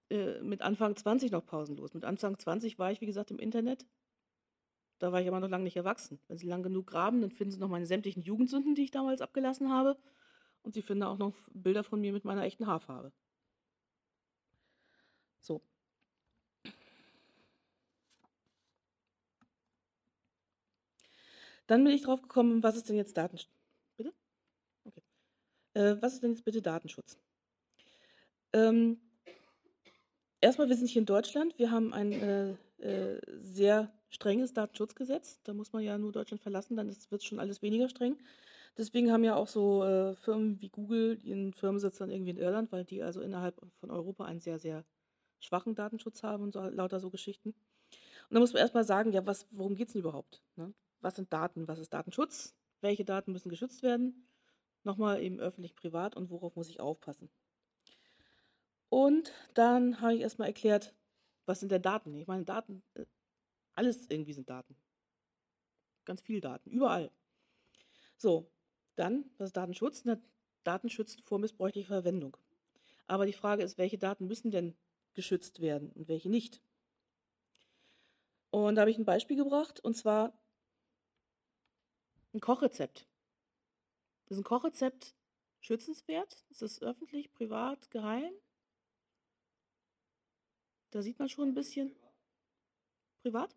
[0.10, 1.94] äh, mit Anfang 20 noch pausenlos.
[1.94, 3.86] Mit Anfang 20 war ich, wie gesagt, im Internet.
[5.00, 6.20] Da war ich aber noch lange nicht erwachsen.
[6.28, 9.22] Wenn Sie lang genug graben, dann finden Sie noch meine sämtlichen Jugendsünden, die ich damals
[9.22, 9.96] abgelassen habe.
[10.64, 13.14] Und Sie finden auch noch Bilder von mir mit meiner echten Haarfarbe.
[15.40, 15.62] So.
[21.72, 23.48] Dann bin ich drauf gekommen, was ist denn jetzt Datensch
[23.96, 24.14] bitte?
[24.84, 25.02] Okay.
[25.74, 27.18] Äh, was ist denn jetzt bitte Datenschutz?
[28.52, 29.00] Ähm,
[30.42, 31.58] erst wir sind hier in Deutschland.
[31.58, 35.40] Wir haben ein, äh, äh, sehr strenges Datenschutzgesetz.
[35.44, 38.18] Da muss man ja nur Deutschland verlassen, dann wird es schon alles weniger streng.
[38.78, 42.74] Deswegen haben ja auch so, äh, Firmen wie Google ihren Firmensitz dann irgendwie in Irland,
[42.74, 44.84] weil die also innerhalb von Europa einen sehr, sehr
[45.40, 47.52] schwachen Datenschutz haben und so lauter so Geschichten.
[47.52, 50.74] Und da muss man erst mal sagen, ja, was worum geht's denn überhaupt, ne?
[51.02, 51.68] Was sind Daten?
[51.68, 52.56] Was ist Datenschutz?
[52.82, 54.28] Welche Daten müssen geschützt werden?
[54.84, 57.30] Nochmal eben öffentlich, privat und worauf muss ich aufpassen?
[58.90, 60.94] Und dann habe ich erst mal erklärt,
[61.46, 62.16] was sind denn Daten?
[62.16, 63.06] Ich meine, Daten, äh,
[63.74, 64.76] alles irgendwie sind Daten.
[66.06, 67.12] Ganz viel Daten, überall.
[68.18, 68.52] So,
[68.96, 70.04] dann, was ist Datenschutz?
[70.06, 70.20] Na,
[70.64, 70.90] Daten
[71.24, 72.38] vor missbräuchlicher Verwendung.
[73.08, 74.76] Aber die Frage ist, welche Daten müssen denn
[75.14, 76.62] geschützt werden und welche nicht?
[78.50, 80.34] Und da habe ich ein Beispiel gebracht, und zwar
[82.34, 83.08] ein Kochrezept.
[84.28, 85.16] Ist ein Kochrezept
[85.60, 86.46] schützenswert?
[86.50, 88.34] Ist es öffentlich, privat, geheim?
[90.92, 91.96] Da sieht man schon ein bisschen.
[93.22, 93.56] Privat?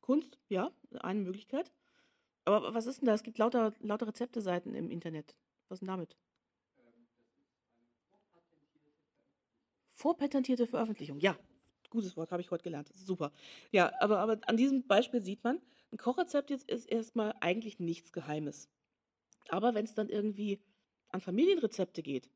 [0.00, 0.38] Kunst?
[0.48, 1.72] Ja, eine Möglichkeit.
[2.44, 3.14] Aber was ist denn da?
[3.14, 5.36] Es gibt lauter, lauter Rezepteseiten im Internet.
[5.68, 6.16] Was ist denn damit?
[9.94, 11.20] Vorpatentierte Veröffentlichung.
[11.20, 11.38] Ja,
[11.90, 12.90] gutes Wort, habe ich heute gelernt.
[12.94, 13.32] Super.
[13.70, 15.60] Ja, aber, aber an diesem Beispiel sieht man,
[15.92, 18.68] ein Kochrezept jetzt ist erstmal eigentlich nichts Geheimes.
[19.48, 20.60] Aber wenn es dann irgendwie
[21.08, 22.30] an Familienrezepte geht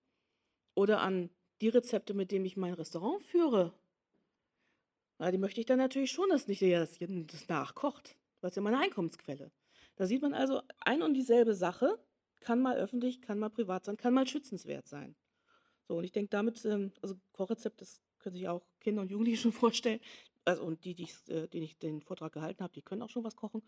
[0.75, 3.73] oder an die Rezepte, mit denen ich mein Restaurant führe,
[5.19, 8.17] na, die möchte ich dann natürlich schon, dass nicht jeder das, das nachkocht.
[8.41, 9.53] Das ist ja meine Einkommensquelle.
[9.97, 11.99] Da sieht man also, ein und dieselbe Sache
[12.41, 15.15] kann mal öffentlich, kann mal privat sein, kann mal schützenswert sein.
[15.87, 19.39] So, und ich denke damit, ähm, also Kochrezept, das können sich auch Kinder und Jugendliche
[19.43, 20.01] schon vorstellen.
[20.45, 23.11] Also, und die, die ich, äh, denen ich den Vortrag gehalten habe, die können auch
[23.11, 23.63] schon was kochen.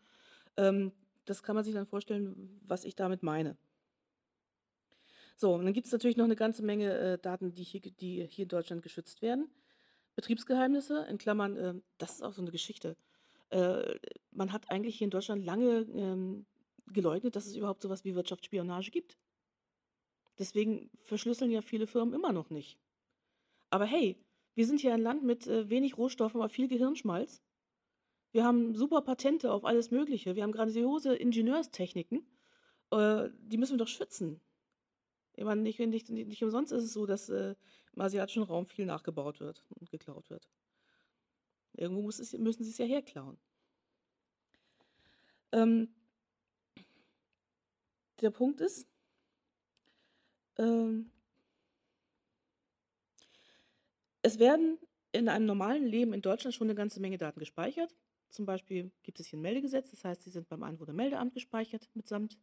[0.56, 0.92] Ähm,
[1.24, 3.56] das kann man sich dann vorstellen, was ich damit meine.
[5.36, 8.26] So, und dann gibt es natürlich noch eine ganze Menge äh, Daten, die hier, die
[8.26, 9.50] hier in Deutschland geschützt werden.
[10.14, 12.96] Betriebsgeheimnisse, in Klammern, äh, das ist auch so eine Geschichte.
[13.50, 13.98] Äh,
[14.30, 16.46] man hat eigentlich hier in Deutschland lange ähm,
[16.86, 19.18] geleugnet, dass es überhaupt so was wie Wirtschaftsspionage gibt.
[20.38, 22.78] Deswegen verschlüsseln ja viele Firmen immer noch nicht.
[23.70, 24.16] Aber hey,
[24.57, 27.42] wir sind hier ein Land mit äh, wenig Rohstoffen, aber viel Gehirnschmalz.
[28.33, 30.35] Wir haben super Patente auf alles Mögliche.
[30.35, 32.27] Wir haben grandiose Ingenieurstechniken.
[32.90, 34.40] Äh, die müssen wir doch schützen.
[35.35, 37.55] Ich meine, nicht, nicht, nicht umsonst ist es so, dass äh,
[37.92, 40.49] im asiatischen Raum viel nachgebaut wird und geklaut wird.
[41.75, 43.37] Irgendwo es, müssen sie es ja herklauen.
[45.53, 45.95] Ähm,
[48.23, 48.88] der Punkt ist,
[50.57, 51.11] ähm,
[54.26, 54.76] Es werden
[55.12, 57.94] in einem normalen Leben in Deutschland schon eine ganze Menge Daten gespeichert.
[58.28, 62.36] Zum Beispiel gibt es hier ein Meldegesetz, das heißt, sie sind beim Einwohnermeldeamt gespeichert mitsamt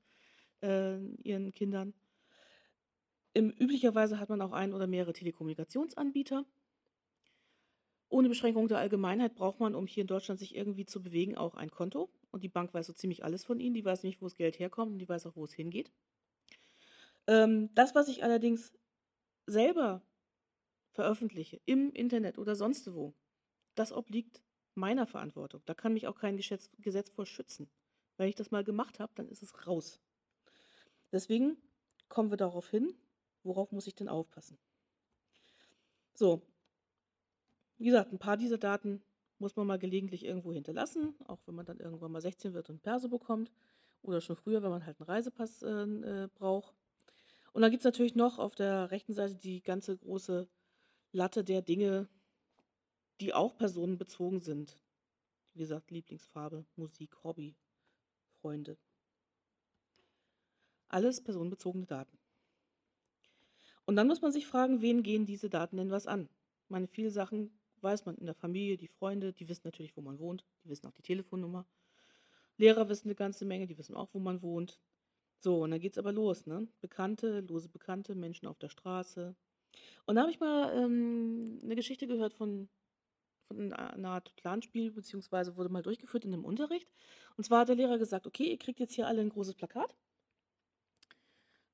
[0.61, 1.93] äh, ihren Kindern.
[3.33, 6.45] Im, üblicherweise hat man auch ein oder mehrere Telekommunikationsanbieter.
[8.07, 11.55] Ohne Beschränkung der Allgemeinheit braucht man, um hier in Deutschland sich irgendwie zu bewegen, auch
[11.55, 12.09] ein Konto.
[12.31, 13.73] Und die Bank weiß so ziemlich alles von Ihnen.
[13.73, 15.91] Die weiß nicht, wo das Geld herkommt und die weiß auch, wo es hingeht.
[17.27, 18.71] Ähm, das, was ich allerdings
[19.47, 20.01] selber
[20.93, 23.13] veröffentliche, im Internet oder sonst wo,
[23.75, 24.41] das obliegt
[24.75, 25.61] meiner Verantwortung.
[25.65, 27.69] Da kann mich auch kein Gesetz, Gesetz vor schützen.
[28.17, 29.99] Wenn ich das mal gemacht habe, dann ist es raus.
[31.11, 31.57] Deswegen
[32.09, 32.93] kommen wir darauf hin,
[33.43, 34.57] worauf muss ich denn aufpassen.
[36.13, 36.41] So,
[37.77, 39.03] wie gesagt, ein paar dieser Daten
[39.39, 42.81] muss man mal gelegentlich irgendwo hinterlassen, auch wenn man dann irgendwann mal 16 wird und
[42.81, 43.51] Perso bekommt
[44.03, 46.75] oder schon früher, wenn man halt einen Reisepass äh, äh braucht.
[47.51, 50.47] Und dann gibt es natürlich noch auf der rechten Seite die ganze große
[51.13, 52.09] Latte der Dinge,
[53.21, 54.79] die auch personenbezogen sind.
[55.53, 57.55] Wie gesagt, Lieblingsfarbe, Musik, Hobby,
[58.41, 58.77] Freunde.
[60.87, 62.17] Alles personenbezogene Daten.
[63.85, 66.29] Und dann muss man sich fragen, wen gehen diese Daten denn was an?
[66.63, 70.01] Ich meine, viele Sachen weiß man in der Familie, die Freunde, die wissen natürlich, wo
[70.01, 71.67] man wohnt, die wissen auch die Telefonnummer.
[72.57, 74.79] Lehrer wissen eine ganze Menge, die wissen auch, wo man wohnt.
[75.37, 76.67] So, und dann geht es aber los, ne?
[76.81, 79.35] Bekannte, lose Bekannte, Menschen auf der Straße.
[80.05, 82.69] Und da habe ich mal ähm, eine Geschichte gehört von,
[83.47, 86.89] von einer Art Planspiel, beziehungsweise wurde mal durchgeführt in einem Unterricht.
[87.37, 89.95] Und zwar hat der Lehrer gesagt, okay, ihr kriegt jetzt hier alle ein großes Plakat.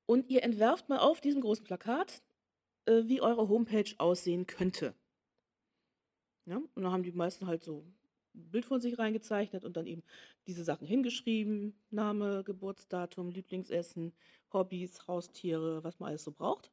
[0.06, 2.22] Und ihr entwerft mal auf diesem großen Plakat,
[2.86, 4.94] äh, wie eure Homepage aussehen könnte.
[6.46, 6.56] Ja?
[6.56, 7.84] Und dann haben die meisten halt so
[8.34, 10.02] ein Bild von sich reingezeichnet und dann eben
[10.46, 11.74] diese Sachen hingeschrieben.
[11.90, 14.12] Name, Geburtsdatum, Lieblingsessen,
[14.52, 16.72] Hobbys, Haustiere, was man alles so braucht.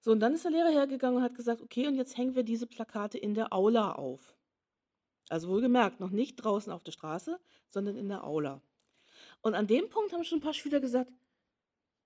[0.00, 2.42] So, und dann ist der Lehrer hergegangen und hat gesagt, okay, und jetzt hängen wir
[2.42, 4.34] diese Plakate in der Aula auf.
[5.28, 8.62] Also wohlgemerkt, noch nicht draußen auf der Straße, sondern in der Aula.
[9.42, 11.12] Und an dem Punkt haben schon ein paar Schüler gesagt,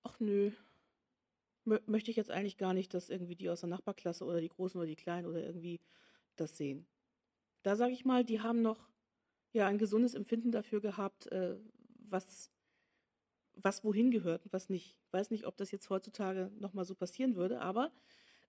[0.03, 0.51] ach nö,
[1.63, 4.79] möchte ich jetzt eigentlich gar nicht, dass irgendwie die aus der Nachbarklasse oder die Großen
[4.79, 5.79] oder die Kleinen oder irgendwie
[6.35, 6.85] das sehen.
[7.63, 8.89] Da sage ich mal, die haben noch
[9.53, 11.55] ja ein gesundes Empfinden dafür gehabt, äh,
[12.09, 12.51] was,
[13.55, 14.97] was wohin gehört und was nicht.
[15.07, 17.91] Ich weiß nicht, ob das jetzt heutzutage nochmal so passieren würde, aber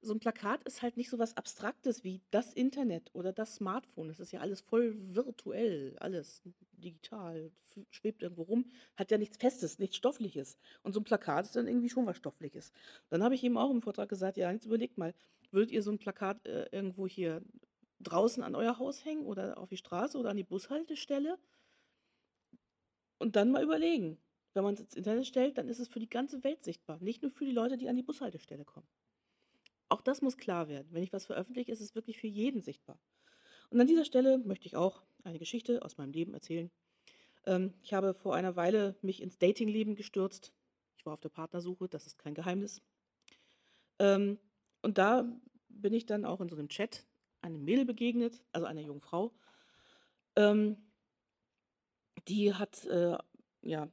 [0.03, 4.09] so ein Plakat ist halt nicht so was Abstraktes wie das Internet oder das Smartphone.
[4.09, 6.43] Das ist ja alles voll virtuell, alles
[6.73, 7.51] digital,
[7.91, 8.67] schwebt irgendwo rum,
[8.97, 10.59] hat ja nichts Festes, nichts Stoffliches.
[10.83, 12.73] Und so ein Plakat ist dann irgendwie schon was Stoffliches.
[13.09, 15.15] Dann habe ich eben auch im Vortrag gesagt, ja, jetzt überlegt mal,
[15.51, 17.43] würdet ihr so ein Plakat äh, irgendwo hier
[18.01, 21.39] draußen an euer Haus hängen oder auf die Straße oder an die Bushaltestelle.
[23.19, 24.19] Und dann mal überlegen.
[24.57, 27.21] Wenn man es ins Internet stellt, dann ist es für die ganze Welt sichtbar, nicht
[27.21, 28.87] nur für die Leute, die an die Bushaltestelle kommen.
[29.91, 30.89] Auch das muss klar werden.
[30.93, 32.99] Wenn ich was veröffentliche, ist es wirklich für jeden sichtbar.
[33.69, 36.71] Und an dieser Stelle möchte ich auch eine Geschichte aus meinem Leben erzählen.
[37.45, 40.55] Ähm, ich habe vor einer Weile mich ins Datingleben gestürzt.
[40.97, 42.81] Ich war auf der Partnersuche, das ist kein Geheimnis.
[43.99, 44.39] Ähm,
[44.81, 45.31] und da
[45.69, 47.05] bin ich dann auch in so einem Chat
[47.43, 49.35] einem Mädel begegnet, also einer jungen Frau.
[50.35, 50.79] Ähm,
[52.27, 53.19] die hat, äh,
[53.61, 53.91] ja,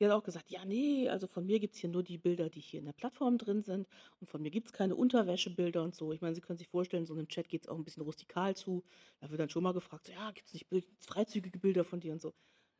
[0.00, 2.48] die hat auch gesagt, ja, nee, also von mir gibt es hier nur die Bilder,
[2.48, 3.86] die hier in der Plattform drin sind
[4.18, 6.12] und von mir gibt es keine Unterwäschebilder und so.
[6.12, 8.56] Ich meine, Sie können sich vorstellen, so einem Chat geht es auch ein bisschen rustikal
[8.56, 8.82] zu.
[9.20, 12.00] Da wird dann schon mal gefragt, so, ja, gibt es nicht Bild, freizügige Bilder von
[12.00, 12.32] dir und so.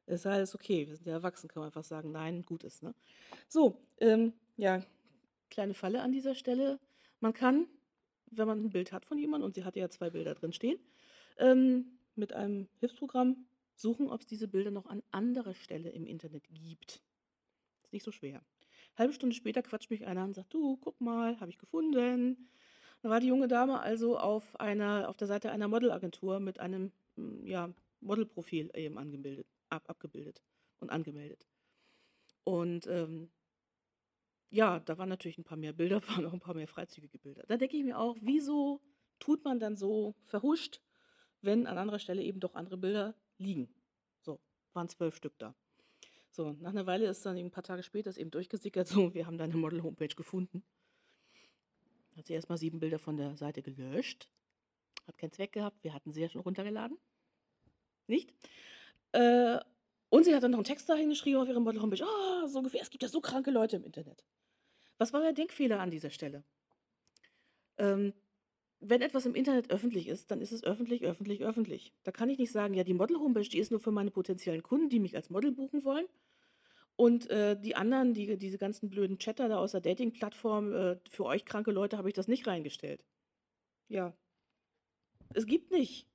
[0.06, 2.82] Es ist alles okay, wir sind ja erwachsen, kann man einfach sagen, nein, gut ist.
[2.82, 2.94] Ne?
[3.48, 4.82] So, ähm, ja,
[5.50, 6.80] kleine Falle an dieser Stelle.
[7.20, 7.66] Man kann
[8.30, 10.78] wenn man ein Bild hat von jemandem, und sie hatte ja zwei Bilder drin stehen,
[11.38, 16.44] ähm, mit einem Hilfsprogramm suchen, ob es diese Bilder noch an anderer Stelle im Internet
[16.52, 17.02] gibt.
[17.90, 18.40] Ist nicht so schwer.
[18.96, 22.48] Halbe Stunde später quatscht mich einer und sagt, du, guck mal, habe ich gefunden.
[23.02, 26.92] Da war die junge Dame also auf einer, auf der Seite einer Modelagentur mit einem
[27.16, 30.40] mm, ja, Modelprofil eben angemeldet, ab, abgebildet
[30.78, 31.48] und angemeldet.
[32.44, 33.32] Und ähm,
[34.50, 37.42] ja, da waren natürlich ein paar mehr Bilder, waren auch ein paar mehr freizügige Bilder.
[37.48, 38.80] Da denke ich mir auch, wieso
[39.18, 40.80] tut man dann so verhuscht,
[41.40, 43.74] wenn an anderer Stelle eben doch andere Bilder liegen?
[44.20, 44.38] So,
[44.74, 45.56] waren zwölf Stück da.
[46.32, 49.26] So, nach einer Weile ist dann ein paar Tage später ist eben durchgesickert, so, wir
[49.26, 50.62] haben deine Model-Homepage gefunden.
[52.16, 54.28] Hat sie erstmal sieben Bilder von der Seite gelöscht.
[55.06, 56.98] Hat keinen Zweck gehabt, wir hatten sie ja schon runtergeladen.
[58.06, 58.32] Nicht?
[59.12, 59.58] Äh,
[60.08, 62.04] und sie hat dann noch einen Text dahin geschrieben auf ihrer Model-Homepage.
[62.04, 64.24] Ah, so ungefähr, es gibt ja so kranke Leute im Internet.
[64.98, 66.44] Was war der Denkfehler an dieser Stelle?
[67.78, 68.12] Ähm,
[68.80, 71.92] wenn etwas im Internet öffentlich ist, dann ist es öffentlich, öffentlich, öffentlich.
[72.02, 74.88] Da kann ich nicht sagen, ja, die Model-Homepage, die ist nur für meine potenziellen Kunden,
[74.88, 76.06] die mich als Model buchen wollen.
[76.96, 81.24] Und äh, die anderen, die, diese ganzen blöden Chatter da aus der Dating-Plattform, äh, für
[81.24, 83.04] euch kranke Leute habe ich das nicht reingestellt.
[83.88, 84.14] ja,
[85.34, 86.08] es gibt nicht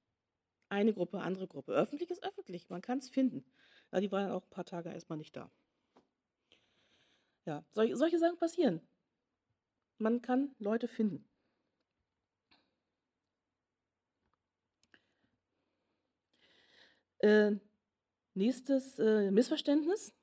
[0.70, 1.74] eine Gruppe, andere Gruppe.
[1.74, 3.46] Öffentlich ist öffentlich, man kann es finden.
[3.92, 5.52] Ja, die waren auch ein paar Tage erstmal nicht da.
[7.46, 8.82] Ja, solche, solche Sachen passieren.
[9.98, 11.26] Man kann Leute finden.
[17.26, 17.58] Äh,
[18.36, 20.14] nächstes äh, Missverständnis.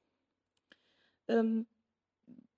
[1.26, 1.66] Ähm,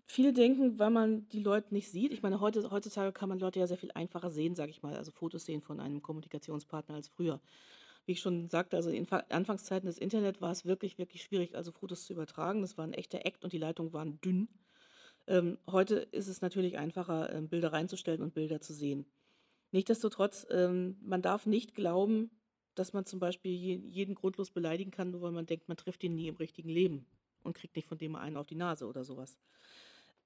[0.04, 2.12] viele denken, weil man die Leute nicht sieht.
[2.12, 4.96] Ich meine, heute, heutzutage kann man Leute ja sehr viel einfacher sehen, sage ich mal,
[4.96, 7.40] also Fotos sehen von einem Kommunikationspartner als früher.
[8.04, 11.72] Wie ich schon sagte, also in Anfangszeiten des Internet war es wirklich, wirklich schwierig, also
[11.72, 12.60] Fotos zu übertragen.
[12.60, 14.48] Das war ein echter Act und die Leitungen waren dünn.
[15.26, 19.06] Ähm, heute ist es natürlich einfacher, ähm, Bilder reinzustellen und Bilder zu sehen.
[19.70, 22.30] Nichtsdestotrotz, ähm, man darf nicht glauben,
[22.74, 26.14] dass man zum Beispiel jeden grundlos beleidigen kann, nur weil man denkt, man trifft ihn
[26.14, 27.06] nie im richtigen Leben
[27.42, 29.38] und kriegt nicht von dem einen auf die Nase oder sowas.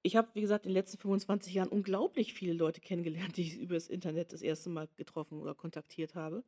[0.03, 3.57] Ich habe, wie gesagt, in den letzten 25 Jahren unglaublich viele Leute kennengelernt, die ich
[3.61, 6.45] über das Internet das erste Mal getroffen oder kontaktiert habe.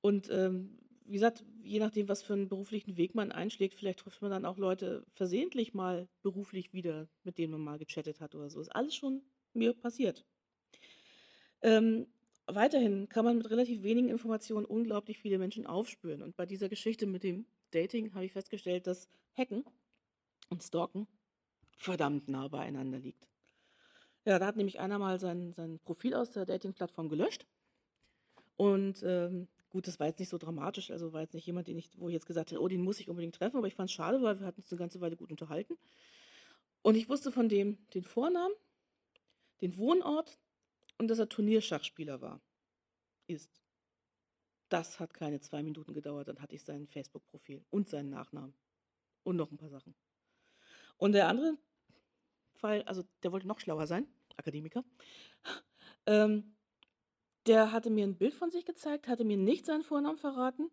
[0.00, 4.22] Und ähm, wie gesagt, je nachdem, was für einen beruflichen Weg man einschlägt, vielleicht trifft
[4.22, 8.48] man dann auch Leute versehentlich mal beruflich wieder, mit denen man mal gechattet hat oder
[8.48, 8.60] so.
[8.60, 10.24] Ist alles schon mir passiert.
[11.62, 12.06] Ähm,
[12.54, 16.22] weiterhin kann man mit relativ wenigen Informationen unglaublich viele Menschen aufspüren.
[16.22, 19.64] Und bei dieser Geschichte mit dem Dating habe ich festgestellt, dass Hacken
[20.48, 21.06] und Stalken
[21.76, 23.28] verdammt nah beieinander liegt.
[24.24, 27.46] Ja, da hat nämlich einer mal sein, sein Profil aus der Dating-Plattform gelöscht.
[28.56, 31.78] Und ähm, gut, das war jetzt nicht so dramatisch, also war jetzt nicht jemand, den
[31.78, 33.88] ich, wo ich jetzt gesagt hätte, oh, den muss ich unbedingt treffen, aber ich fand
[33.88, 35.78] es schade, weil wir hatten uns eine ganze Weile gut unterhalten.
[36.82, 38.54] Und ich wusste von dem den Vornamen,
[39.62, 40.38] den Wohnort
[41.00, 42.42] und dass er Turnierschachspieler war.
[43.26, 43.62] Ist.
[44.68, 48.54] Das hat keine zwei Minuten gedauert, dann hatte ich sein Facebook-Profil und seinen Nachnamen.
[49.22, 49.94] Und noch ein paar Sachen.
[50.98, 51.56] Und der andere
[52.52, 54.84] Fall, also der wollte noch schlauer sein, Akademiker,
[56.06, 56.54] ähm,
[57.46, 60.70] der hatte mir ein Bild von sich gezeigt, hatte mir nicht seinen Vornamen verraten,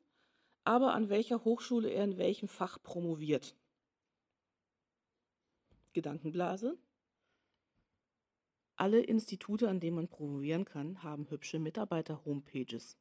[0.66, 3.56] aber an welcher Hochschule er in welchem Fach promoviert.
[5.94, 6.78] Gedankenblase.
[8.78, 12.96] Alle Institute, an denen man promovieren kann, haben hübsche Mitarbeiter-Homepages.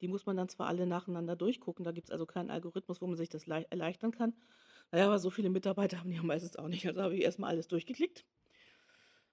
[0.00, 3.08] Die muss man dann zwar alle nacheinander durchgucken, da gibt es also keinen Algorithmus, wo
[3.08, 4.34] man sich das erleichtern kann.
[4.92, 6.86] Naja, aber so viele Mitarbeiter haben die ja meistens auch nicht.
[6.86, 8.24] Also habe ich erstmal alles durchgeklickt.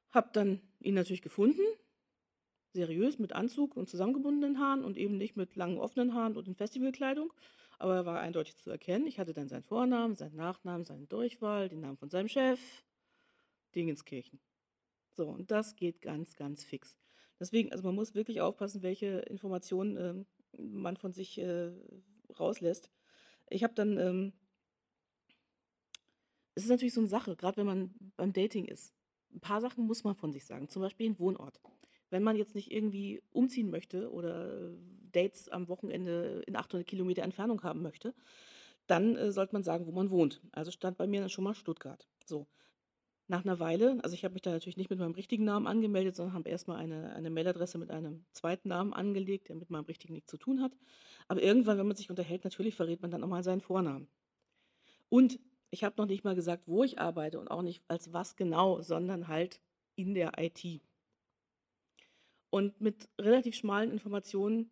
[0.09, 1.61] Habe dann ihn natürlich gefunden,
[2.73, 6.55] seriös mit Anzug und zusammengebundenen Haaren und eben nicht mit langen offenen Haaren und in
[6.55, 7.31] Festivalkleidung.
[7.77, 9.05] Aber er war eindeutig zu erkennen.
[9.05, 12.59] Ich hatte dann seinen Vornamen, seinen Nachnamen, seinen Durchwahl, den Namen von seinem Chef,
[13.75, 14.39] Dingenskirchen.
[15.13, 16.97] So, und das geht ganz, ganz fix.
[17.39, 20.25] Deswegen, also man muss wirklich aufpassen, welche Informationen ähm,
[20.57, 21.71] man von sich äh,
[22.39, 22.89] rauslässt.
[23.49, 24.33] Ich habe dann, ähm,
[26.55, 28.93] es ist natürlich so eine Sache, gerade wenn man beim Dating ist.
[29.33, 31.59] Ein paar Sachen muss man von sich sagen, zum Beispiel den Wohnort.
[32.09, 34.71] Wenn man jetzt nicht irgendwie umziehen möchte oder
[35.11, 38.13] Dates am Wochenende in 800 Kilometer Entfernung haben möchte,
[38.87, 40.41] dann äh, sollte man sagen, wo man wohnt.
[40.51, 42.07] Also stand bei mir dann schon mal Stuttgart.
[42.25, 42.47] So.
[43.27, 46.15] Nach einer Weile, also ich habe mich da natürlich nicht mit meinem richtigen Namen angemeldet,
[46.15, 50.13] sondern habe erstmal eine, eine Mailadresse mit einem zweiten Namen angelegt, der mit meinem richtigen
[50.13, 50.73] nichts zu tun hat.
[51.29, 54.07] Aber irgendwann, wenn man sich unterhält, natürlich verrät man dann auch mal seinen Vornamen.
[55.09, 58.35] Und ich habe noch nicht mal gesagt, wo ich arbeite und auch nicht als was
[58.35, 59.61] genau, sondern halt
[59.95, 60.81] in der IT.
[62.49, 64.69] Und mit relativ schmalen Informationen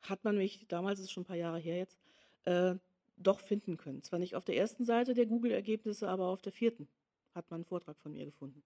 [0.00, 2.00] hat man mich, damals ist es schon ein paar Jahre her jetzt,
[2.44, 2.74] äh,
[3.16, 4.02] doch finden können.
[4.02, 6.88] Zwar nicht auf der ersten Seite der Google-Ergebnisse, aber auf der vierten
[7.34, 8.62] hat man einen Vortrag von mir gefunden.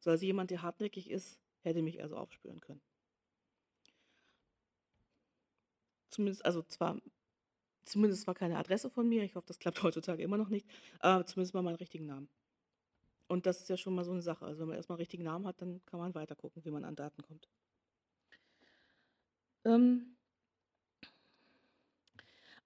[0.00, 2.82] So, also jemand, der hartnäckig ist, hätte mich also aufspüren können.
[6.10, 7.00] Zumindest, also zwar,
[7.84, 10.68] zumindest war keine Adresse von mir, ich hoffe, das klappt heutzutage immer noch nicht,
[11.00, 12.28] aber zumindest mal meinen richtigen Namen.
[13.26, 14.44] Und das ist ja schon mal so eine Sache.
[14.44, 16.84] Also wenn man erstmal einen richtigen Namen hat, dann kann man weiter gucken, wie man
[16.84, 17.48] an Daten kommt.
[19.64, 20.16] Ähm,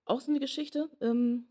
[0.04, 1.46] auch so eine Geschichte, ähm,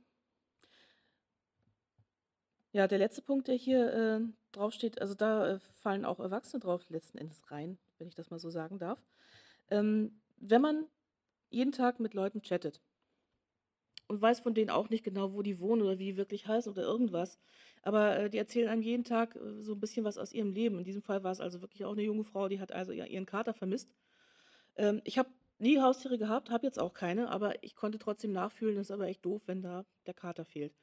[2.71, 4.19] ja, der letzte Punkt, der hier äh,
[4.51, 8.39] draufsteht, also da äh, fallen auch Erwachsene drauf letzten Endes rein, wenn ich das mal
[8.39, 8.99] so sagen darf.
[9.69, 10.85] Ähm, wenn man
[11.49, 12.81] jeden Tag mit Leuten chattet
[14.07, 16.71] und weiß von denen auch nicht genau, wo die wohnen oder wie die wirklich heißen
[16.71, 17.39] oder irgendwas,
[17.83, 20.77] aber äh, die erzählen einem jeden Tag äh, so ein bisschen was aus ihrem Leben.
[20.79, 23.25] In diesem Fall war es also wirklich auch eine junge Frau, die hat also ihren
[23.25, 23.89] Kater vermisst.
[24.75, 28.75] Ähm, ich habe nie Haustiere gehabt, habe jetzt auch keine, aber ich konnte trotzdem nachfühlen,
[28.75, 30.73] das ist aber echt doof, wenn da der Kater fehlt.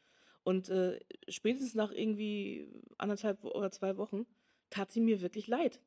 [0.45, 4.27] Und äh, spätestens nach irgendwie anderthalb oder zwei Wochen
[4.71, 5.81] tat sie mir wirklich leid.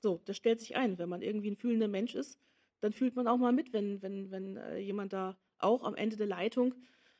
[0.00, 0.98] So, das stellt sich ein.
[0.98, 2.38] Wenn man irgendwie ein fühlender Mensch ist,
[2.80, 6.16] dann fühlt man auch mal mit, wenn, wenn, wenn äh, jemand da auch am Ende
[6.16, 6.74] der Leitung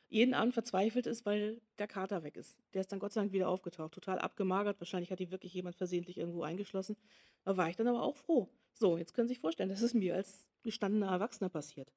[0.07, 2.59] jeden Abend verzweifelt ist, weil der Kater weg ist.
[2.73, 4.79] Der ist dann Gott sei Dank wieder aufgetaucht, total abgemagert.
[4.79, 6.95] Wahrscheinlich hat die wirklich jemand versehentlich irgendwo eingeschlossen.
[7.43, 8.49] Da war ich dann aber auch froh.
[8.73, 11.91] So, jetzt können Sie sich vorstellen, das ist mir als gestandener Erwachsener passiert.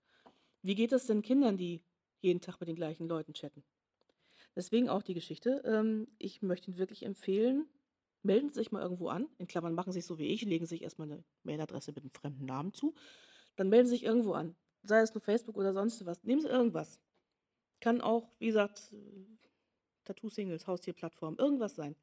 [0.62, 1.82] Wie geht es denn Kindern, die
[2.20, 3.62] jeden Tag mit den gleichen Leuten chatten?
[4.56, 5.62] Deswegen auch die Geschichte.
[5.64, 7.66] Ähm, ich möchte Ihnen wirklich empfehlen,
[8.22, 9.28] melden Sie sich mal irgendwo an.
[9.38, 12.11] In Klammern machen Sie es so wie ich, legen sich erstmal eine Mailadresse mit einem
[12.11, 12.94] fremden Namen zu.
[13.56, 14.56] Dann melden Sie sich irgendwo an.
[14.82, 16.22] Sei es nur Facebook oder sonst was.
[16.24, 17.00] Nehmen Sie irgendwas.
[17.80, 18.94] Kann auch, wie gesagt,
[20.04, 21.94] Tattoo-Singles, Haustierplattform, irgendwas sein.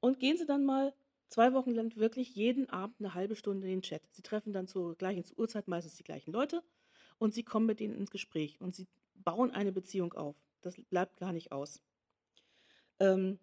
[0.00, 0.94] Und gehen Sie dann mal
[1.28, 4.02] zwei Wochen lang wirklich jeden Abend eine halbe Stunde in den Chat.
[4.10, 6.62] Sie treffen dann zur gleichen Uhrzeit meistens die gleichen Leute
[7.18, 10.36] und Sie kommen mit denen ins Gespräch und Sie bauen eine Beziehung auf.
[10.60, 11.82] Das bleibt gar nicht aus.
[12.98, 13.38] Ähm,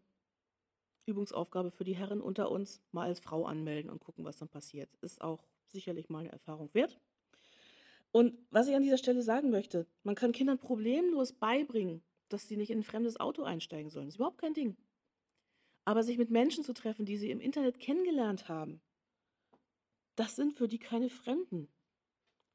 [1.06, 4.94] Übungsaufgabe für die Herren unter uns, mal als Frau anmelden und gucken, was dann passiert.
[5.02, 7.00] Ist auch sicherlich mal eine Erfahrung wert.
[8.12, 12.58] Und was ich an dieser Stelle sagen möchte, man kann Kindern problemlos beibringen, dass sie
[12.58, 14.06] nicht in ein fremdes Auto einsteigen sollen.
[14.06, 14.76] Das ist überhaupt kein Ding.
[15.86, 18.82] Aber sich mit Menschen zu treffen, die sie im Internet kennengelernt haben,
[20.16, 21.70] das sind für die keine Fremden.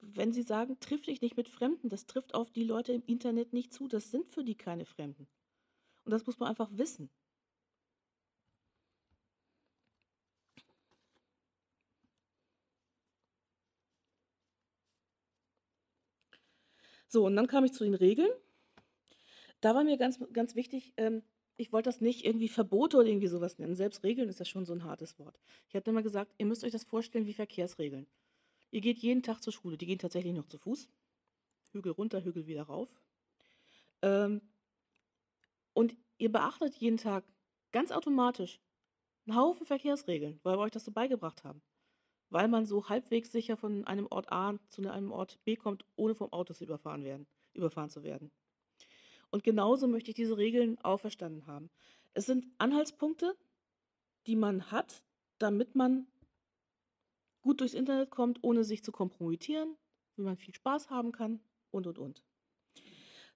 [0.03, 3.53] Wenn sie sagen, triff dich nicht mit Fremden, das trifft auf die Leute im Internet
[3.55, 5.27] nicht zu, das sind für die keine Fremden.
[6.05, 7.11] Und das muss man einfach wissen.
[17.09, 18.31] So, und dann kam ich zu den Regeln.
[19.61, 21.23] Da war mir ganz, ganz wichtig, ähm,
[21.57, 23.77] ich wollte das nicht irgendwie Verbote oder irgendwie sowas nennen.
[23.77, 25.39] Selbst Regeln ist ja schon so ein hartes Wort.
[25.69, 28.07] Ich hatte immer gesagt, ihr müsst euch das vorstellen wie Verkehrsregeln.
[28.73, 29.79] Ihr geht jeden Tag zur Schule.
[29.79, 30.89] Die gehen tatsächlich noch zu Fuß.
[31.71, 32.89] Hügel runter, Hügel wieder rauf.
[34.03, 34.41] Ähm,
[35.73, 37.25] und ihr beachtet jeden Tag
[37.71, 38.61] ganz automatisch
[39.27, 41.63] einen Haufen Verkehrsregeln, weil wir euch das so beigebracht haben
[42.33, 46.15] weil man so halbwegs sicher von einem Ort A zu einem Ort B kommt, ohne
[46.15, 48.33] vom Auto zu überfahren, werden, überfahren zu werden.
[49.31, 51.71] Und genauso möchte ich diese Regeln auch verstanden haben.
[52.15, 53.37] Es sind Anhaltspunkte,
[54.27, 55.03] die man hat,
[55.39, 56.07] damit man
[57.43, 59.77] gut durchs Internet kommt, ohne sich zu kompromittieren,
[60.17, 62.23] wie man viel Spaß haben kann und, und, und.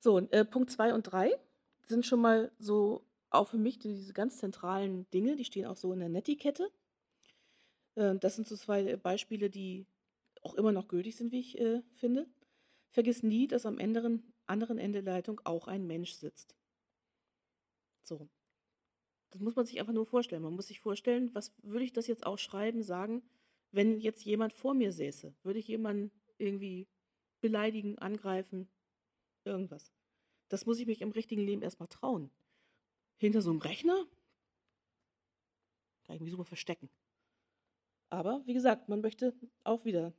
[0.01, 1.39] So, äh, Punkt 2 und 3
[1.87, 5.93] sind schon mal so auch für mich diese ganz zentralen Dinge, die stehen auch so
[5.93, 6.71] in der Netiquette.
[7.95, 9.87] Äh, das sind so zwei Beispiele, die
[10.43, 12.27] auch immer noch gültig sind, wie ich äh, finde.
[12.91, 16.57] Vergiss nie, dass am anderen, anderen Ende der Leitung auch ein Mensch sitzt.
[18.03, 18.29] So.
[19.31, 20.43] Das muss man sich einfach nur vorstellen.
[20.43, 23.23] Man muss sich vorstellen, was würde ich das jetzt auch schreiben, sagen,
[23.77, 25.35] wenn jetzt jemand vor mir säße?
[25.43, 26.89] Würde ich jemanden irgendwie
[27.41, 28.69] beleidigen, angreifen,
[29.45, 29.93] irgendwas?
[30.49, 32.31] Das muss ich mich im richtigen Leben erstmal trauen.
[33.19, 34.07] Hinter so einem Rechner
[36.05, 36.89] kann ich mich super verstecken.
[38.09, 39.35] Aber wie gesagt, man möchte
[39.65, 40.15] auch wieder,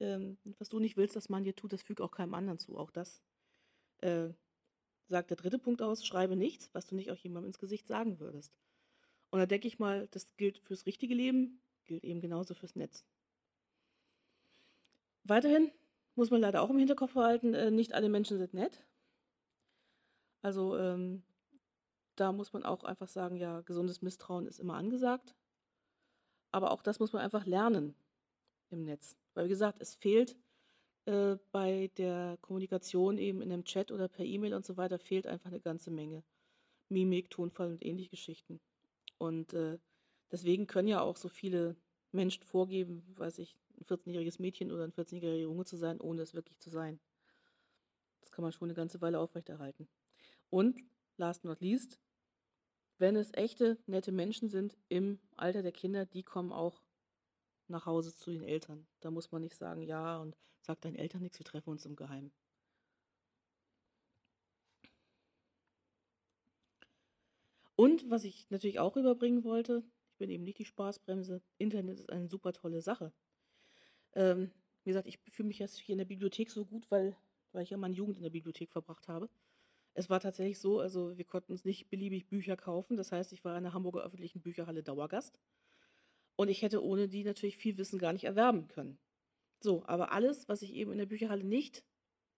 [0.00, 2.76] ähm, was du nicht willst, dass man dir tut, das fügt auch keinem anderen zu.
[2.76, 3.22] Auch das
[3.98, 4.30] äh,
[5.06, 8.18] sagt der dritte Punkt aus, schreibe nichts, was du nicht auch jemandem ins Gesicht sagen
[8.18, 8.52] würdest.
[9.30, 13.04] Und da denke ich mal, das gilt fürs richtige Leben, gilt eben genauso fürs Netz.
[15.24, 15.70] Weiterhin
[16.14, 18.84] muss man leider auch im Hinterkopf behalten, äh, nicht alle Menschen sind nett.
[20.42, 21.22] Also ähm,
[22.16, 25.34] da muss man auch einfach sagen, ja, gesundes Misstrauen ist immer angesagt.
[26.50, 27.94] Aber auch das muss man einfach lernen
[28.70, 29.16] im Netz.
[29.34, 30.36] Weil, wie gesagt, es fehlt
[31.06, 35.26] äh, bei der Kommunikation eben in einem Chat oder per E-Mail und so weiter, fehlt
[35.26, 36.22] einfach eine ganze Menge.
[36.88, 38.60] Mimik, Tonfall und ähnliche Geschichten.
[39.16, 39.78] Und äh,
[40.32, 41.76] deswegen können ja auch so viele
[42.10, 46.34] Menschen vorgeben, weiß ich, ein 14-jähriges Mädchen oder ein 14-jähriger Junge zu sein, ohne es
[46.34, 47.00] wirklich zu sein.
[48.20, 49.88] Das kann man schon eine ganze Weile aufrechterhalten.
[50.50, 50.80] Und,
[51.16, 52.00] last not least,
[52.98, 56.82] wenn es echte, nette Menschen sind im Alter der Kinder, die kommen auch
[57.68, 58.86] nach Hause zu den Eltern.
[59.00, 61.96] Da muss man nicht sagen, ja, und sag deinen Eltern nichts, wir treffen uns im
[61.96, 62.32] Geheimen.
[67.74, 69.82] Und was ich natürlich auch überbringen wollte,
[70.22, 73.12] bin eben nicht die Spaßbremse, Internet ist eine super tolle Sache.
[74.14, 74.52] Ähm,
[74.84, 77.16] wie gesagt, ich fühle mich jetzt hier in der Bibliothek so gut, weil,
[77.50, 79.28] weil ich ja meine Jugend in der Bibliothek verbracht habe.
[79.94, 82.96] Es war tatsächlich so, also wir konnten uns nicht beliebig Bücher kaufen.
[82.96, 85.40] Das heißt, ich war in der Hamburger öffentlichen Bücherhalle Dauergast.
[86.36, 89.00] Und ich hätte ohne die natürlich viel Wissen gar nicht erwerben können.
[89.58, 91.84] So, aber alles, was ich eben in der Bücherhalle nicht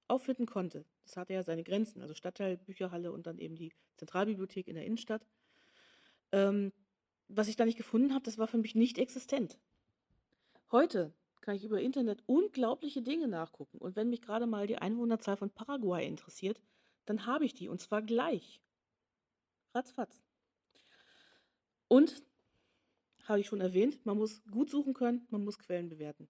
[0.08, 4.76] auffinden konnte, das hatte ja seine Grenzen, also Stadtteilbücherhalle und dann eben die Zentralbibliothek in
[4.76, 5.26] der Innenstadt.
[6.32, 6.72] Ähm,
[7.28, 9.58] was ich da nicht gefunden habe, das war für mich nicht existent.
[10.70, 13.78] Heute kann ich über Internet unglaubliche Dinge nachgucken.
[13.78, 16.60] Und wenn mich gerade mal die Einwohnerzahl von Paraguay interessiert,
[17.04, 18.60] dann habe ich die und zwar gleich.
[19.74, 20.22] Ratzfatz.
[21.88, 22.22] Und,
[23.24, 26.28] habe ich schon erwähnt, man muss gut suchen können, man muss Quellen bewerten.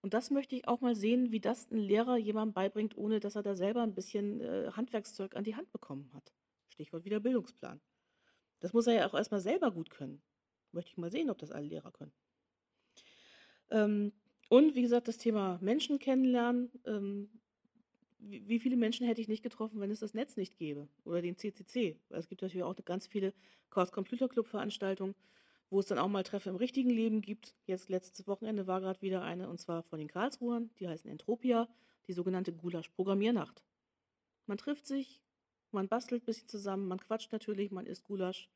[0.00, 3.36] Und das möchte ich auch mal sehen, wie das ein Lehrer jemandem beibringt, ohne dass
[3.36, 6.32] er da selber ein bisschen äh, Handwerkszeug an die Hand bekommen hat.
[6.68, 7.80] Stichwort wieder Bildungsplan.
[8.60, 10.22] Das muss er ja auch erstmal selber gut können.
[10.74, 12.12] Möchte ich mal sehen, ob das alle Lehrer können.
[13.70, 14.12] Ähm,
[14.48, 16.70] und wie gesagt, das Thema Menschen kennenlernen.
[16.84, 17.30] Ähm,
[18.18, 20.88] wie, viele Menschen hätte ich nicht getroffen, wenn es das Netz nicht gäbe?
[21.04, 21.98] Oder den CCC.
[22.08, 23.34] Es gibt natürlich auch ganz viele
[23.70, 25.14] Chaos Computer Club Veranstaltungen,
[25.70, 27.54] wo es dann auch mal Treffen im richtigen Leben gibt.
[27.66, 30.70] Jetzt letztes Wochenende war gerade wieder eine, und zwar von den Karlsruhern.
[30.78, 31.68] Die heißen Entropia,
[32.06, 33.62] die sogenannte Gulasch-Programmiernacht.
[34.46, 35.22] Man trifft sich,
[35.70, 38.48] man bastelt ein bisschen zusammen, man quatscht natürlich, man isst Gulasch.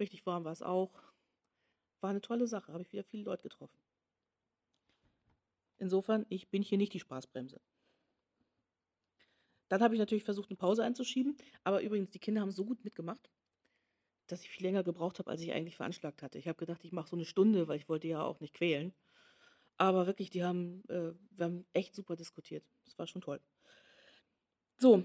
[0.00, 0.90] Richtig warm war es auch.
[2.04, 3.78] War eine tolle Sache, habe ich wieder viele Leute getroffen.
[5.78, 7.62] Insofern, ich bin hier nicht die Spaßbremse.
[9.68, 11.34] Dann habe ich natürlich versucht, eine Pause einzuschieben.
[11.62, 13.30] Aber übrigens, die Kinder haben so gut mitgemacht,
[14.26, 16.36] dass ich viel länger gebraucht habe, als ich eigentlich veranschlagt hatte.
[16.36, 18.92] Ich habe gedacht, ich mache so eine Stunde, weil ich wollte ja auch nicht quälen.
[19.78, 22.66] Aber wirklich, die haben, äh, wir haben echt super diskutiert.
[22.84, 23.40] Das war schon toll.
[24.76, 25.04] So.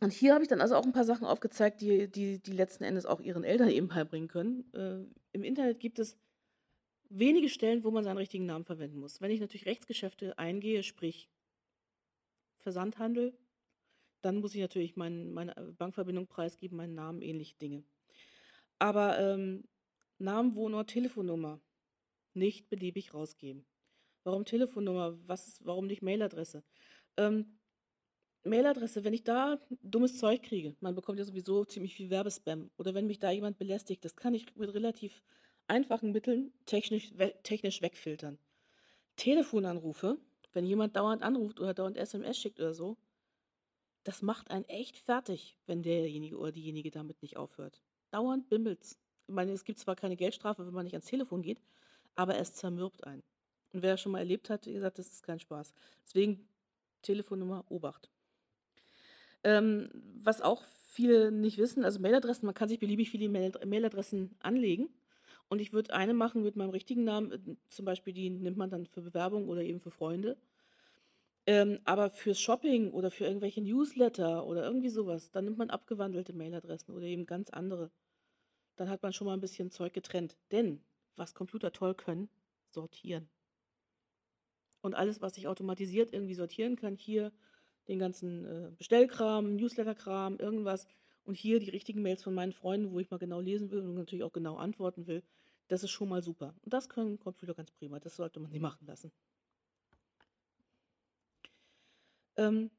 [0.00, 2.84] Und hier habe ich dann also auch ein paar Sachen aufgezeigt, die, die, die letzten
[2.84, 4.72] Endes auch ihren Eltern eben beibringen können.
[4.74, 6.18] Äh, Im Internet gibt es
[7.08, 9.20] wenige Stellen, wo man seinen richtigen Namen verwenden muss.
[9.20, 11.30] Wenn ich natürlich Rechtsgeschäfte eingehe, sprich
[12.58, 13.38] Versandhandel,
[14.22, 17.84] dann muss ich natürlich mein, meine Bankverbindung preisgeben, meinen Namen, ähnliche Dinge.
[18.78, 19.64] Aber ähm,
[20.18, 21.60] Namen, Wohnort, Telefonnummer
[22.34, 23.64] nicht beliebig rausgeben.
[24.24, 25.16] Warum Telefonnummer?
[25.26, 26.64] Was, warum nicht Mailadresse?
[27.16, 27.58] Ähm,
[28.48, 32.94] Mailadresse, wenn ich da dummes Zeug kriege, man bekommt ja sowieso ziemlich viel Werbespam, oder
[32.94, 35.22] wenn mich da jemand belästigt, das kann ich mit relativ
[35.68, 38.38] einfachen Mitteln technisch, we technisch wegfiltern.
[39.16, 40.18] Telefonanrufe,
[40.52, 42.96] wenn jemand dauernd anruft oder dauernd SMS schickt oder so,
[44.04, 47.82] das macht einen echt fertig, wenn derjenige oder diejenige damit nicht aufhört.
[48.10, 48.98] Dauernd bimmelt's.
[49.26, 51.60] Ich meine, es gibt zwar keine Geldstrafe, wenn man nicht ans Telefon geht,
[52.14, 53.24] aber es zermürbt einen.
[53.72, 55.74] Und wer das schon mal erlebt hat, wie gesagt, das ist kein Spaß.
[56.04, 56.48] Deswegen
[57.02, 58.08] Telefonnummer, Obacht.
[59.44, 59.90] Ähm,
[60.22, 64.88] was auch viele nicht wissen, also Mailadressen, man kann sich beliebig viele Mailadressen anlegen.
[65.48, 68.70] Und ich würde eine machen mit meinem richtigen Namen, äh, zum Beispiel die nimmt man
[68.70, 70.36] dann für Bewerbung oder eben für Freunde.
[71.46, 76.32] Ähm, aber fürs Shopping oder für irgendwelche Newsletter oder irgendwie sowas, dann nimmt man abgewandelte
[76.32, 77.92] Mailadressen oder eben ganz andere.
[78.74, 80.36] Dann hat man schon mal ein bisschen Zeug getrennt.
[80.50, 80.80] Denn
[81.14, 82.28] was Computer toll können,
[82.68, 83.28] sortieren.
[84.80, 87.32] Und alles, was ich automatisiert irgendwie sortieren kann, hier
[87.88, 90.86] den ganzen äh, Bestellkram, Newsletterkram, irgendwas,
[91.26, 93.94] und hier die richtigen Mails von meinen Freunden, wo ich mal genau lesen will und
[93.94, 95.22] natürlich auch genau antworten will,
[95.68, 96.54] das ist schon mal super.
[96.62, 97.98] Und das können Computer ganz prima.
[97.98, 99.10] Das sollte man nicht machen lassen.
[102.36, 102.70] Ähm,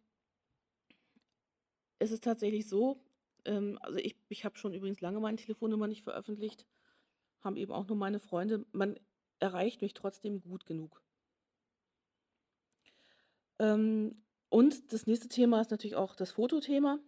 [1.99, 3.03] es ist tatsächlich so,
[3.45, 6.65] ähm, also ich, ich habe schon übrigens lange meine Telefonnummer nicht veröffentlicht,
[7.41, 8.65] haben eben auch nur meine Freunde.
[8.71, 8.97] Man
[9.39, 11.01] erreicht mich trotzdem gut genug.
[13.59, 16.99] Ähm, und das nächste Thema ist natürlich auch das Fotothema.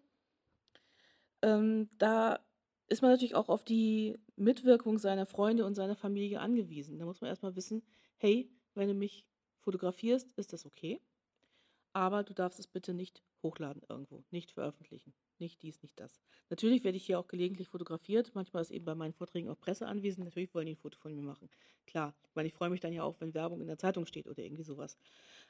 [1.41, 2.39] Ähm, da
[2.87, 6.97] ist man natürlich auch auf die Mitwirkung seiner Freunde und seiner Familie angewiesen.
[6.97, 7.83] Da muss man erstmal wissen,
[8.17, 9.25] hey, wenn du mich
[9.59, 11.01] fotografierst, ist das okay,
[11.93, 16.19] aber du darfst es bitte nicht hochladen irgendwo, nicht veröffentlichen, nicht dies, nicht das.
[16.49, 19.87] Natürlich werde ich hier auch gelegentlich fotografiert, manchmal ist eben bei meinen Vorträgen auch Presse
[19.87, 21.49] anwesend, natürlich wollen die ein Foto von mir machen.
[21.87, 24.41] Klar, meine, ich freue mich dann ja auch, wenn Werbung in der Zeitung steht oder
[24.41, 24.97] irgendwie sowas.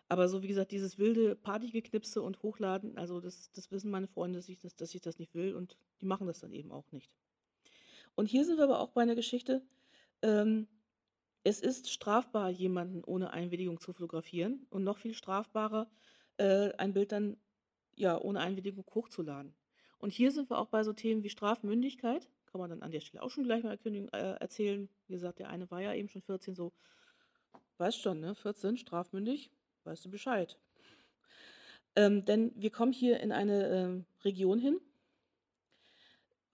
[0.08, 4.40] Aber so wie gesagt, dieses wilde Partygeknipse und Hochladen, also das, das wissen meine Freunde,
[4.40, 6.92] dass ich das, dass ich das nicht will und die machen das dann eben auch
[6.92, 7.12] nicht.
[8.16, 9.62] Und hier sind wir aber auch bei einer Geschichte.
[10.24, 10.68] Ähm,
[11.44, 15.90] es ist strafbar, jemanden ohne Einwilligung zu fotografieren und noch viel strafbarer,
[16.40, 17.38] äh, ein Bild dann
[17.96, 19.54] ja ohne Einwilligung hochzuladen.
[20.00, 22.30] Und hier sind wir auch bei so Themen wie Strafmündigkeit.
[22.46, 24.90] Kann man dann an der Stelle auch schon gleich mal äh, erzählen.
[25.08, 26.72] Wie gesagt, der eine war ja eben schon 14, so,
[27.78, 28.34] weißt schon, ne?
[28.34, 29.52] 14, strafmündig
[29.90, 30.58] weißt du Bescheid.
[31.96, 34.80] Ähm, denn wir kommen hier in eine ähm, Region hin,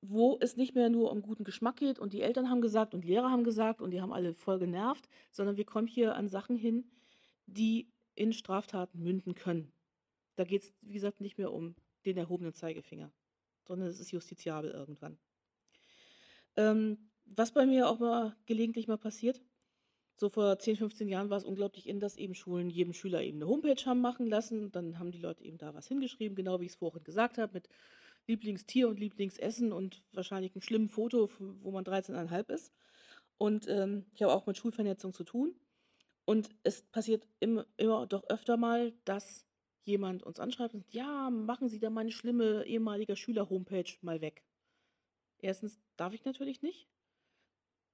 [0.01, 3.03] wo es nicht mehr nur um guten Geschmack geht und die Eltern haben gesagt und
[3.03, 6.55] Lehrer haben gesagt und die haben alle voll genervt, sondern wir kommen hier an Sachen
[6.55, 6.89] hin,
[7.47, 9.71] die in Straftaten münden können.
[10.35, 11.75] Da geht es, wie gesagt, nicht mehr um
[12.05, 13.11] den erhobenen Zeigefinger,
[13.63, 15.17] sondern es ist justiziabel irgendwann.
[16.55, 19.41] Ähm, was bei mir auch mal gelegentlich mal passiert,
[20.17, 23.37] so vor 10, 15 Jahren war es unglaublich in, dass eben Schulen jedem Schüler eben
[23.37, 24.71] eine Homepage haben machen lassen.
[24.71, 27.53] Dann haben die Leute eben da was hingeschrieben, genau wie ich es vorhin gesagt habe,
[27.53, 27.67] mit
[28.27, 31.29] Lieblingstier und Lieblingsessen und wahrscheinlich einem schlimmen Foto,
[31.61, 32.71] wo man 13,5 ist.
[33.37, 35.53] Und ähm, ich habe auch mit Schulvernetzung zu tun.
[36.23, 39.45] Und es passiert immer, immer doch öfter mal, dass
[39.85, 44.43] jemand uns anschreibt und sagt, ja, machen Sie da meine schlimme ehemalige Schüler-Homepage mal weg.
[45.39, 46.87] Erstens darf ich natürlich nicht.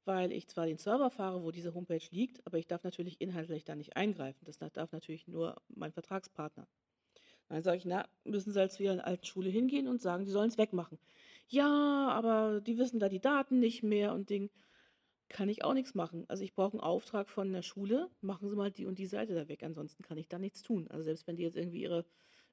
[0.05, 3.63] weil ich zwar den Server fahre, wo diese Homepage liegt, aber ich darf natürlich inhaltlich
[3.65, 4.43] da nicht eingreifen.
[4.45, 6.67] Das darf natürlich nur mein Vertragspartner.
[7.49, 10.31] Dann sage ich, na, müssen Sie halt zu Ihrer alten Schule hingehen und sagen, die
[10.31, 10.97] sollen es wegmachen.
[11.47, 14.49] Ja, aber die wissen da die Daten nicht mehr und Ding.
[15.32, 16.25] Kann ich auch nichts machen.
[16.27, 19.34] Also ich brauche einen Auftrag von der Schule, machen Sie mal die und die Seite
[19.34, 19.63] da weg.
[19.63, 20.89] Ansonsten kann ich da nichts tun.
[20.89, 22.05] Also selbst wenn die jetzt irgendwie ihre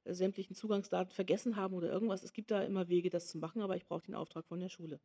[0.05, 3.61] äh, sämtlichen Zugangsdaten vergessen haben oder irgendwas, es gibt da immer Wege, das zu machen,
[3.61, 5.01] aber ich brauche den Auftrag von der Schule.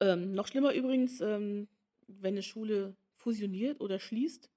[0.00, 1.68] Ähm, noch schlimmer übrigens, ähm,
[2.06, 4.50] wenn eine Schule fusioniert oder schließt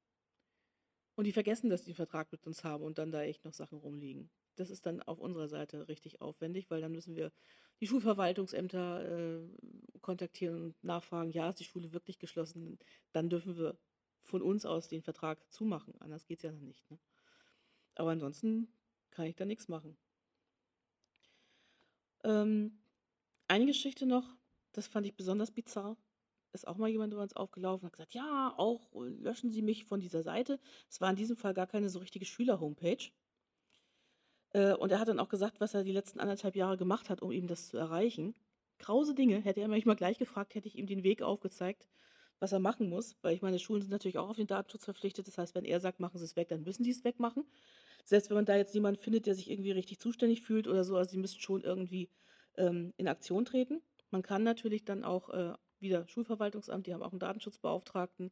[1.16, 3.54] und die vergessen, dass die einen Vertrag mit uns haben und dann da echt noch
[3.54, 4.30] Sachen rumliegen.
[4.56, 7.32] Das ist dann auf unserer Seite richtig aufwendig, weil dann müssen wir
[7.82, 9.50] die Schulverwaltungsämter äh,
[10.02, 12.80] kontaktieren und nachfragen, ja, ist die Schule wirklich geschlossen?
[13.12, 13.78] Dann dürfen wir
[14.24, 15.94] von uns aus den Vertrag zumachen.
[16.00, 16.90] Anders geht es ja dann nicht.
[16.90, 16.98] Ne?
[17.96, 18.68] Aber ansonsten
[19.12, 19.98] kann ich da nichts machen.
[22.24, 22.80] Ähm,
[23.48, 24.28] eine Geschichte noch,
[24.72, 25.98] das fand ich besonders bizarr.
[26.54, 29.86] Ist auch mal jemand über uns aufgelaufen und hat gesagt, ja, auch löschen Sie mich
[29.86, 30.60] von dieser Seite.
[30.90, 33.12] Es war in diesem Fall gar keine so richtige Schüler-Homepage.
[34.56, 37.22] Äh, und er hat dann auch gesagt, was er die letzten anderthalb Jahre gemacht hat,
[37.22, 38.34] um ihm das zu erreichen.
[38.78, 39.42] Krause Dinge.
[39.42, 41.86] Hätte er mich mal gleich gefragt, hätte ich ihm den Weg aufgezeigt,
[42.40, 43.18] was er machen muss.
[43.22, 45.28] Weil ich meine, Schulen sind natürlich auch auf den Datenschutz verpflichtet.
[45.28, 47.44] Das heißt, wenn er sagt, machen Sie es weg, dann müssen die es wegmachen.
[48.06, 50.96] Selbst wenn man da jetzt jemanden findet, der sich irgendwie richtig zuständig fühlt oder so,
[50.96, 52.10] also sie müssen schon irgendwie
[52.56, 53.82] ähm, in Aktion treten.
[54.12, 58.32] Man kann natürlich dann auch äh, wieder Schulverwaltungsamt, die haben auch einen Datenschutzbeauftragten,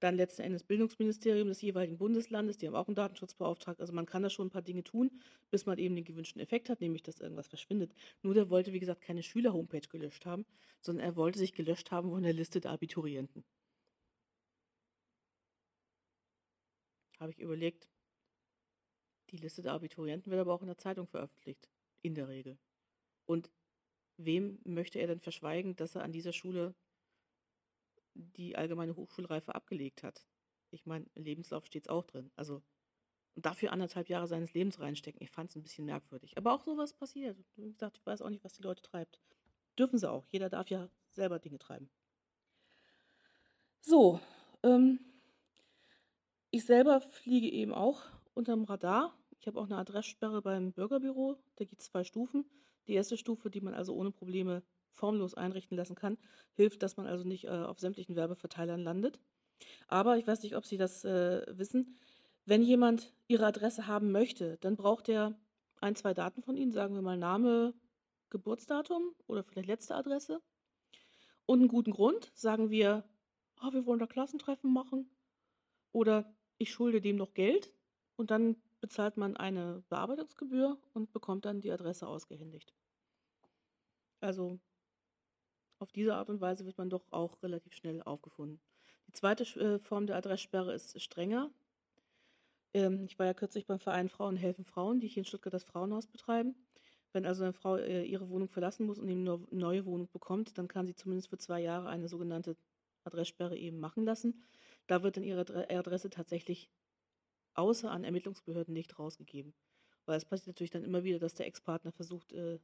[0.00, 3.82] dann letzten Endes Bildungsministerium des jeweiligen Bundeslandes, die haben auch einen Datenschutzbeauftragten.
[3.82, 5.10] Also man kann da schon ein paar Dinge tun,
[5.50, 7.92] bis man eben den gewünschten Effekt hat, nämlich dass irgendwas verschwindet.
[8.22, 10.46] Nur der wollte, wie gesagt, keine Schüler-Homepage gelöscht haben,
[10.80, 13.44] sondern er wollte sich gelöscht haben von der Liste der Abiturienten.
[17.18, 17.88] Habe ich überlegt,
[19.30, 21.68] die Liste der Abiturienten wird aber auch in der Zeitung veröffentlicht,
[22.02, 22.58] in der Regel.
[23.26, 23.50] Und
[24.16, 26.74] wem möchte er denn verschweigen, dass er an dieser Schule
[28.18, 30.26] die allgemeine Hochschulreife abgelegt hat?
[30.70, 32.30] Ich meine, im Lebenslauf steht es auch drin.
[32.36, 32.62] Also
[33.36, 35.22] dafür anderthalb Jahre seines Lebens reinstecken.
[35.22, 36.36] Ich fand es ein bisschen merkwürdig.
[36.36, 37.38] Aber auch sowas passiert.
[37.56, 39.20] Wie gesagt, ich weiß auch nicht, was die Leute treibt.
[39.78, 40.26] Dürfen sie auch.
[40.28, 41.88] Jeder darf ja selber Dinge treiben.
[43.80, 44.20] So,
[44.62, 44.98] ähm,
[46.50, 48.02] ich selber fliege eben auch
[48.34, 49.14] unterm Radar.
[49.40, 51.36] Ich habe auch eine Adresssperre beim Bürgerbüro.
[51.56, 52.44] Da gibt es zwei Stufen.
[52.86, 54.62] Die erste Stufe, die man also ohne Probleme
[54.98, 56.18] formlos einrichten lassen kann,
[56.52, 59.18] hilft, dass man also nicht äh, auf sämtlichen Werbeverteilern landet.
[59.86, 61.96] Aber ich weiß nicht, ob Sie das äh, wissen.
[62.44, 65.38] Wenn jemand Ihre Adresse haben möchte, dann braucht er
[65.80, 67.74] ein, zwei Daten von Ihnen, sagen wir mal Name,
[68.30, 70.40] Geburtsdatum oder vielleicht letzte Adresse.
[71.46, 73.04] Und einen guten Grund, sagen wir,
[73.62, 75.10] oh, wir wollen da Klassentreffen machen
[75.92, 77.72] oder ich schulde dem noch Geld
[78.16, 82.74] und dann bezahlt man eine Bearbeitungsgebühr und bekommt dann die Adresse ausgehändigt.
[84.20, 84.58] Also
[85.78, 88.60] auf diese Art und Weise wird man doch auch relativ schnell aufgefunden.
[89.06, 91.50] Die zweite äh, Form der Adresssperre ist strenger.
[92.74, 95.64] Ähm, ich war ja kürzlich beim Verein Frauen helfen Frauen, die hier in Stuttgart das
[95.64, 96.54] Frauenhaus betreiben.
[97.12, 100.58] Wenn also eine Frau äh, ihre Wohnung verlassen muss und eben eine neue Wohnung bekommt,
[100.58, 102.56] dann kann sie zumindest für zwei Jahre eine sogenannte
[103.04, 104.42] Adresssperre eben machen lassen.
[104.86, 106.70] Da wird dann ihre Adresse tatsächlich
[107.54, 109.54] außer an Ermittlungsbehörden nicht rausgegeben.
[110.06, 112.58] Weil es passiert natürlich dann immer wieder, dass der Ex-Partner versucht, äh,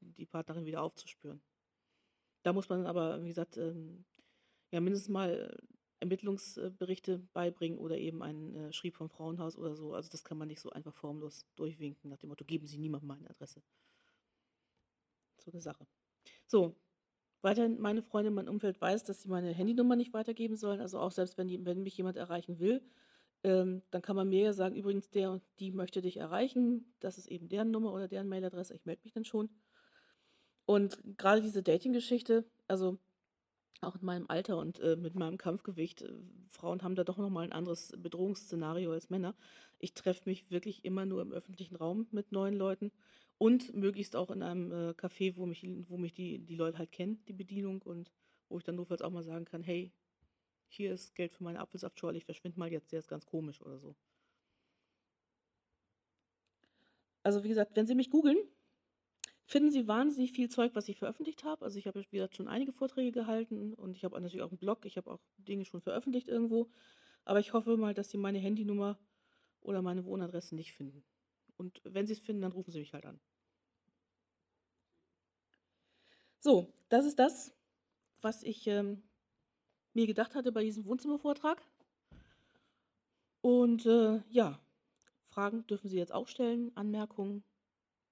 [0.00, 1.42] die Partnerin wieder aufzuspüren.
[2.42, 4.04] Da muss man aber, wie gesagt, ähm,
[4.70, 5.56] ja, mindestens mal
[6.00, 9.94] Ermittlungsberichte beibringen oder eben einen äh, Schrieb vom Frauenhaus oder so.
[9.94, 13.08] Also das kann man nicht so einfach formlos durchwinken nach dem Motto, geben Sie niemandem
[13.08, 13.62] meine Adresse.
[15.38, 15.86] So eine Sache.
[16.46, 16.76] So,
[17.42, 20.80] weiterhin meine Freunde in meinem Umfeld weiß, dass sie meine Handynummer nicht weitergeben sollen.
[20.80, 22.82] Also auch selbst wenn, die, wenn mich jemand erreichen will,
[23.42, 26.94] ähm, dann kann man mir ja sagen, übrigens, der und die möchte dich erreichen.
[27.00, 28.74] Das ist eben deren Nummer oder deren Mailadresse.
[28.74, 29.48] Ich melde mich dann schon.
[30.70, 32.96] Und gerade diese Dating-Geschichte, also
[33.80, 36.12] auch in meinem Alter und äh, mit meinem Kampfgewicht, äh,
[36.46, 39.34] Frauen haben da doch nochmal ein anderes Bedrohungsszenario als Männer.
[39.80, 42.92] Ich treffe mich wirklich immer nur im öffentlichen Raum mit neuen Leuten
[43.36, 46.92] und möglichst auch in einem äh, Café, wo mich, wo mich die, die Leute halt
[46.92, 48.12] kennen, die Bedienung und
[48.48, 49.90] wo ich dann notfalls auch mal sagen kann, hey,
[50.68, 53.80] hier ist Geld für meine Apfelsaftschorle, ich verschwinde mal jetzt, der ist ganz komisch oder
[53.80, 53.96] so.
[57.24, 58.38] Also wie gesagt, wenn Sie mich googeln,
[59.50, 61.64] finden Sie wahnsinnig viel Zeug, was ich veröffentlicht habe.
[61.64, 64.58] Also ich habe, wie gesagt, schon einige Vorträge gehalten und ich habe natürlich auch einen
[64.58, 66.70] Blog, ich habe auch Dinge schon veröffentlicht irgendwo.
[67.24, 68.96] Aber ich hoffe mal, dass Sie meine Handynummer
[69.60, 71.04] oder meine Wohnadresse nicht finden.
[71.56, 73.18] Und wenn Sie es finden, dann rufen Sie mich halt an.
[76.38, 77.52] So, das ist das,
[78.20, 79.02] was ich ähm,
[79.94, 81.60] mir gedacht hatte bei diesem Wohnzimmervortrag.
[83.40, 84.60] Und äh, ja,
[85.26, 87.42] Fragen dürfen Sie jetzt auch stellen, Anmerkungen.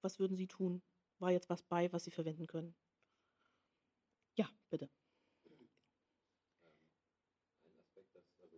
[0.01, 0.81] Was würden Sie tun?
[1.19, 2.73] War jetzt was bei, was Sie verwenden können?
[4.35, 4.89] Ja, bitte.
[7.65, 8.49] also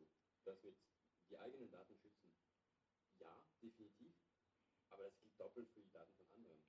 [0.45, 0.75] das mit
[1.29, 2.31] die eigenen Daten schützen,
[3.19, 3.29] ja,
[3.61, 4.13] definitiv,
[4.89, 6.59] aber das gilt doppelt für die Daten von anderen.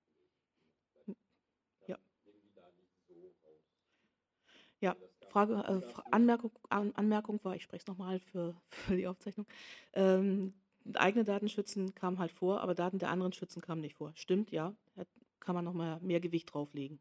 [1.86, 1.97] Ja.
[1.97, 2.32] so.
[4.80, 4.97] Ja,
[5.28, 9.47] Frage, also Anmerkung, An Anmerkung war, ich spreche es nochmal für, für die Aufzeichnung.
[9.93, 10.55] Ähm,
[10.95, 14.12] eigene Daten schützen kam halt vor, aber Daten der anderen schützen kam nicht vor.
[14.16, 14.74] Stimmt, ja.
[15.43, 17.01] Kann man nochmal mehr Gewicht drauflegen.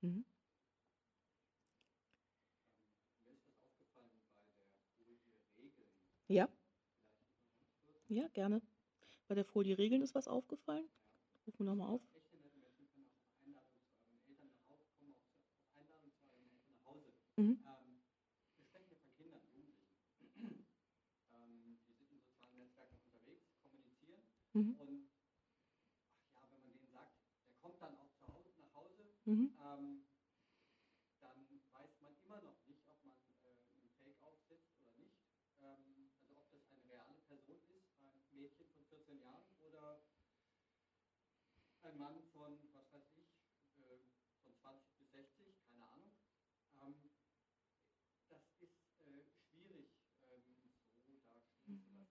[0.00, 0.24] Mhm.
[6.28, 6.48] Ja.
[8.08, 8.62] Ja, gerne.
[9.28, 10.88] Bei der Folie Regeln ist was aufgefallen?
[11.46, 12.00] Rufen wir nochmal auf.
[17.36, 17.58] Mhm.
[18.56, 20.64] Wir sprechen hier von Kindern, Jugendlichen.
[21.34, 24.22] Ähm, die sind in sozialen Netzwerken unterwegs, kommunizieren
[24.54, 24.74] Mhm.
[24.80, 25.10] und
[26.34, 27.12] ach ja, wenn man denen sagt,
[27.46, 29.52] der kommt dann auch zu Hause, nach Hause, Mhm.
[29.60, 30.06] ähm,
[31.20, 35.16] dann weiß man immer noch nicht, ob man äh, einen Fake aufsetzt oder nicht.
[35.60, 40.02] Ähm, also ob das eine reale Person ist, ein Mädchen von 14 Jahren oder
[41.82, 43.28] ein Mann von, was weiß ich,
[43.78, 43.98] äh,
[44.42, 46.12] von 20 bis 60, keine Ahnung.
[46.74, 47.10] Ähm,
[48.28, 49.88] das ist äh, schwierig,
[50.22, 50.70] ähm,
[51.06, 52.08] so darstellen zu lassen.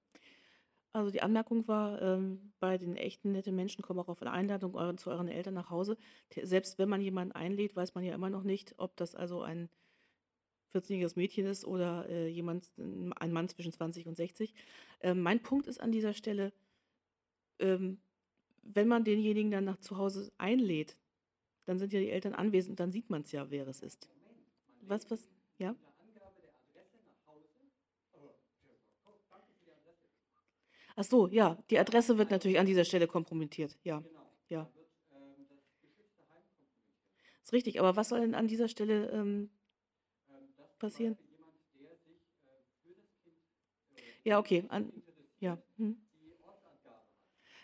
[0.96, 4.76] Also die Anmerkung war, ähm, bei den echten netten Menschen kommen auch auf eine Einladung
[4.76, 5.98] euren, zu euren Eltern nach Hause.
[6.30, 9.42] Te- Selbst wenn man jemanden einlädt, weiß man ja immer noch nicht, ob das also
[9.42, 9.68] ein
[10.72, 14.56] 14-jähriges Mädchen ist oder äh, jemand, ein Mann zwischen 20 und 60.
[15.02, 16.54] Ähm, mein Punkt ist an dieser Stelle,
[17.60, 17.98] ähm,
[18.64, 20.98] wenn man denjenigen dann nach zu Hause einlädt,
[21.66, 24.10] dann sind ja die Eltern anwesend, dann sieht man es ja, wer es ist.
[24.82, 25.30] Was, was,
[25.60, 25.72] ja?
[25.72, 27.50] Unter Angabe der Adresse nach Hause.
[28.14, 28.36] Oh,
[29.06, 30.10] oh, danke für die Adresse.
[30.96, 33.78] Ach so, ja, die Adresse wird natürlich an dieser Stelle kompromittiert.
[33.84, 34.22] Ja, Genau.
[34.50, 34.70] ja,
[37.44, 37.80] ist richtig.
[37.80, 39.50] Aber was soll denn an dieser Stelle ähm,
[40.80, 41.18] passieren?
[41.18, 41.18] Äh,
[44.02, 44.92] äh, Ja, okay, an,
[45.40, 45.98] ja, hm.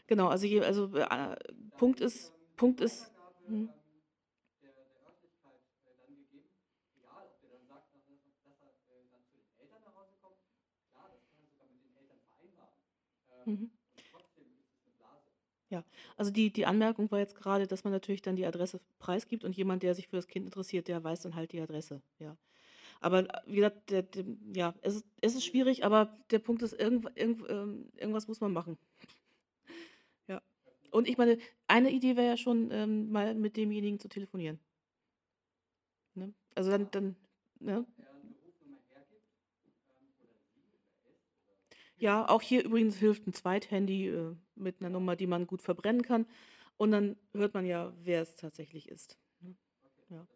[0.08, 1.36] Genau, also, je, also äh, Da
[1.78, 3.10] Punkt ist Punkt ist,
[3.48, 3.70] hm, ähm,
[4.62, 6.50] der, der Örtlichkeit äh, dann gegeben.
[7.00, 8.18] Egal, ob der dann sagt, dass er,
[8.52, 10.38] dass er äh, dann zu den Eltern nach Hause kommt.
[10.92, 12.76] Klar, das kann er sogar mit den Eltern vereinbaren.
[13.31, 13.70] Ähm, mhm.
[14.84, 15.32] eine Blase.
[15.70, 15.84] Ja,
[16.18, 19.56] also die, die Anmerkung war jetzt gerade, dass man natürlich dann die Adresse preisgibt und
[19.56, 22.02] jemand, der sich für das Kind interessiert, der weiß dann halt die Adresse.
[22.20, 22.38] Ja.
[23.02, 24.24] Aber äh, wie gesagt, der, der,
[24.54, 28.40] ja, es ist, es ist schwierig, aber der Punkt ist, irgend, irgend, ähm, irgendwas muss
[28.40, 28.78] man machen.
[30.28, 30.42] Ja.
[30.92, 34.60] Und ich meine, eine Idee wäre ja schon, ähm, mal mit demjenigen zu telefonieren.
[36.14, 36.34] Ne?
[36.56, 37.16] Also dann, dann,
[37.60, 37.86] ne?
[37.98, 43.28] Er eine Rufnummer hergibt ähm, oder sie oder es oder Ja, auch hier übrigens hilft
[43.28, 46.26] ein Zweithandy äh, mit einer Nummer, die man gut verbrennen kann.
[46.78, 49.20] Und dann hört man ja, wer es tatsächlich ist.
[49.42, 49.56] ne?
[50.10, 50.28] Ja.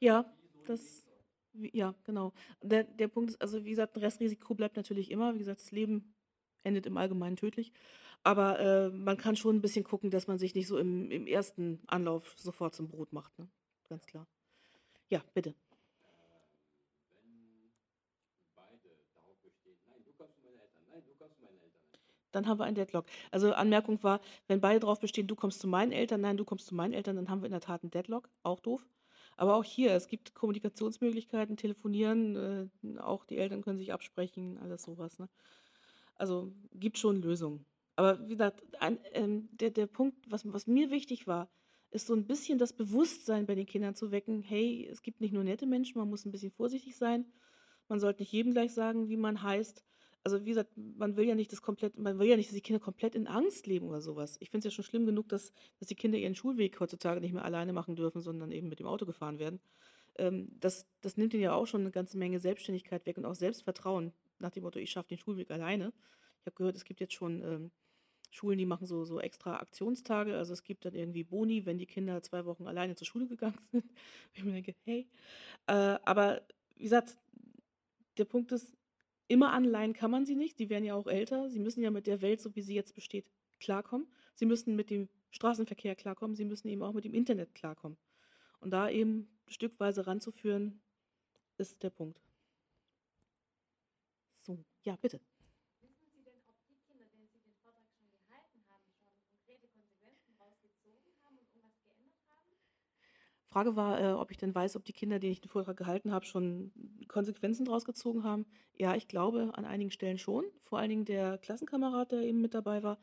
[0.00, 0.34] Ja,
[0.66, 1.06] das,
[1.54, 2.32] ja, genau.
[2.60, 5.32] Der, der Punkt ist, also wie gesagt, ein Restrisiko bleibt natürlich immer.
[5.34, 6.12] Wie gesagt, das Leben
[6.64, 7.72] endet im Allgemeinen tödlich.
[8.24, 11.28] Aber äh, man kann schon ein bisschen gucken, dass man sich nicht so im, im
[11.28, 13.38] ersten Anlauf sofort zum Brot macht.
[13.38, 13.48] Ne?
[13.88, 14.26] Ganz klar.
[15.08, 15.54] Ja, bitte.
[17.12, 17.60] Wenn
[18.56, 21.82] beide darauf bestehen, nein, du kommst zu meinen Eltern, nein, du kommst zu meinen Eltern.
[22.36, 23.06] Dann haben wir einen Deadlock.
[23.30, 26.66] Also Anmerkung war, wenn beide darauf bestehen, du kommst zu meinen Eltern, nein, du kommst
[26.66, 28.28] zu meinen Eltern, dann haben wir in der Tat einen Deadlock.
[28.42, 28.86] Auch doof.
[29.36, 34.82] Aber auch hier, es gibt Kommunikationsmöglichkeiten, telefonieren, äh, auch die Eltern können sich absprechen, alles
[34.82, 35.18] sowas.
[35.18, 35.28] Ne?
[36.14, 37.64] Also gibt schon Lösungen.
[37.96, 41.48] Aber wie gesagt, ein, ähm, der, der Punkt, was, was mir wichtig war,
[41.90, 45.32] ist so ein bisschen das Bewusstsein bei den Kindern zu wecken, hey, es gibt nicht
[45.32, 47.24] nur nette Menschen, man muss ein bisschen vorsichtig sein.
[47.88, 49.84] Man sollte nicht jedem gleich sagen, wie man heißt.
[50.26, 52.60] Also wie gesagt, man will ja nicht das komplett, man will ja nicht, dass die
[52.60, 54.38] Kinder komplett in Angst leben oder sowas.
[54.40, 57.32] Ich finde es ja schon schlimm genug, dass, dass die Kinder ihren Schulweg heutzutage nicht
[57.32, 59.60] mehr alleine machen dürfen, sondern eben mit dem Auto gefahren werden.
[60.16, 63.36] Ähm, das, das nimmt ihnen ja auch schon eine ganze Menge Selbstständigkeit weg und auch
[63.36, 65.92] Selbstvertrauen nach dem Motto, ich schaffe den Schulweg alleine.
[66.40, 67.70] Ich habe gehört, es gibt jetzt schon ähm,
[68.32, 70.36] Schulen, die machen so, so extra Aktionstage.
[70.36, 73.60] Also es gibt dann irgendwie Boni, wenn die Kinder zwei Wochen alleine zur Schule gegangen
[73.70, 73.84] sind.
[74.34, 75.06] Ich mir denke, hey.
[75.68, 76.42] Äh, aber
[76.74, 77.16] wie gesagt,
[78.18, 78.76] der Punkt ist,
[79.28, 80.56] immer anleihen kann man sie nicht.
[80.58, 81.50] Sie werden ja auch älter.
[81.50, 84.06] Sie müssen ja mit der Welt, so wie sie jetzt besteht, klarkommen.
[84.34, 86.36] Sie müssen mit dem Straßenverkehr klarkommen.
[86.36, 87.98] Sie müssen eben auch mit dem Internet klarkommen.
[88.60, 90.80] Und da eben stückweise ranzuführen,
[91.58, 92.20] ist der Punkt.
[94.32, 95.20] So, ja, bitte.
[95.80, 99.66] Wissen Sie denn, ob die Kinder, denen Sie den Vortrag schon gehalten haben, schon konkrete
[99.68, 102.52] Konsequenzen rausgezogen haben und irgendwas geändert haben?
[103.48, 106.12] Frage war, äh, ob ich denn weiß, ob die Kinder, denen ich den Vortrag gehalten
[106.12, 106.72] habe, schon
[107.08, 108.46] Konsequenzen draus gezogen haben.
[108.74, 110.44] Ja, ich glaube an einigen Stellen schon.
[110.64, 112.98] Vor allen Dingen der Klassenkamerad, der eben mit dabei war,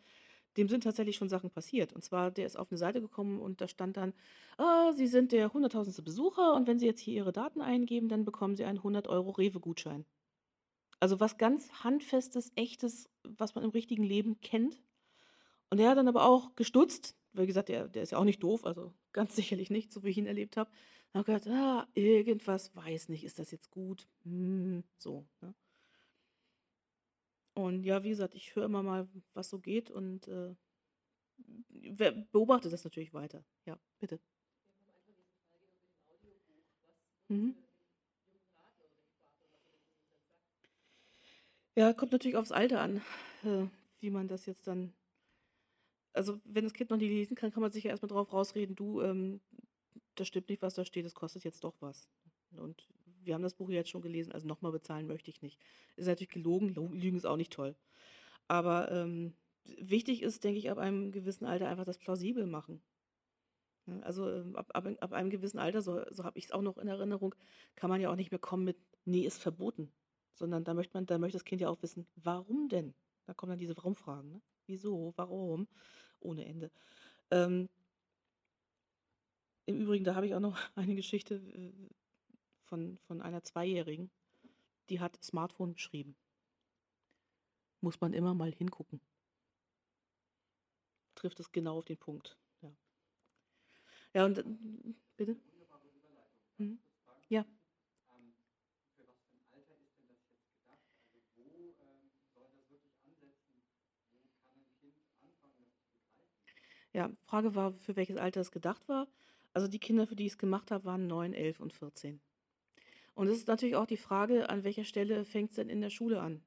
[0.57, 1.93] dem sind tatsächlich schon Sachen passiert.
[1.93, 4.13] Und zwar, der ist auf eine Seite gekommen und da stand dann,
[4.57, 8.25] ah, Sie sind der hunderttausendste Besucher und wenn Sie jetzt hier Ihre Daten eingeben, dann
[8.25, 10.05] bekommen Sie einen 100 Euro Rewe-Gutschein.
[10.99, 14.81] Also was ganz Handfestes, Echtes, was man im richtigen Leben kennt.
[15.69, 18.43] Und er hat dann aber auch gestutzt, weil gesagt, der, der ist ja auch nicht
[18.43, 20.69] doof, also ganz sicherlich nicht, so wie ich ihn erlebt habe.
[21.13, 24.07] Habe gedacht, ah, irgendwas weiß nicht, ist das jetzt gut?
[24.23, 25.25] Hm, so.
[25.41, 25.53] Ne?
[27.53, 30.55] Und ja, wie gesagt, ich höre immer mal, was so geht und äh,
[32.31, 33.43] beobachte das natürlich weiter.
[33.65, 34.19] Ja, bitte.
[37.29, 37.55] Mhm.
[41.75, 43.01] Ja, kommt natürlich aufs Alter an,
[43.43, 43.65] äh,
[43.99, 44.93] wie man das jetzt dann.
[46.13, 48.75] Also, wenn das Kind noch nicht lesen kann, kann man sich ja erstmal drauf rausreden,
[48.75, 49.41] du, ähm,
[50.15, 52.07] das stimmt nicht, was da steht, es kostet jetzt doch was.
[52.55, 52.87] Und
[53.23, 55.59] wir haben das Buch jetzt schon gelesen, also nochmal bezahlen möchte ich nicht.
[55.95, 57.75] Ist natürlich gelogen, Lo- Lügen ist auch nicht toll.
[58.47, 59.33] Aber ähm,
[59.65, 62.81] wichtig ist, denke ich, ab einem gewissen Alter einfach das plausibel machen.
[64.01, 66.77] Also ähm, ab, ab, ab einem gewissen Alter, so, so habe ich es auch noch
[66.77, 67.35] in Erinnerung,
[67.75, 69.91] kann man ja auch nicht mehr kommen mit, nee, ist verboten.
[70.35, 72.93] Sondern da möchte man, da möchte das Kind ja auch wissen, warum denn?
[73.25, 74.41] Da kommen dann diese Warum-Fragen, ne?
[74.65, 75.67] Wieso, warum?
[76.23, 76.71] Ohne Ende.
[77.31, 77.69] Ähm,
[79.65, 81.41] Im Übrigen, da habe ich auch noch eine Geschichte
[82.65, 84.11] von, von einer Zweijährigen,
[84.89, 86.15] die hat Smartphone beschrieben.
[87.81, 89.01] Muss man immer mal hingucken.
[91.15, 92.37] Trifft es genau auf den Punkt.
[92.61, 92.71] Ja,
[94.13, 94.43] ja und äh,
[95.17, 95.37] bitte?
[96.55, 96.79] Fragen.
[97.29, 97.45] Ja.
[98.09, 98.33] Ähm,
[98.95, 100.83] für was für ein Alter ist denn das jetzt gedacht?
[101.07, 103.63] Also wo ähm, soll das wirklich ansetzen?
[104.21, 106.43] Wo kann ein Kind anfangen, das zu begreifen?
[106.93, 109.07] Ja, Frage war, für welches Alter es gedacht war.
[109.53, 112.19] Also die Kinder, für die ich es gemacht habe, waren 9, 11 und 14.
[113.15, 115.91] Und es ist natürlich auch die Frage, an welcher Stelle fängt es denn in der
[115.91, 116.43] Schule an?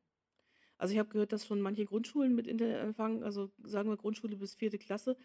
[0.79, 4.37] Also ich habe gehört, dass schon manche Grundschulen mit Internet anfangen, also sagen wir Grundschule
[4.37, 5.17] bis vierte Klasse.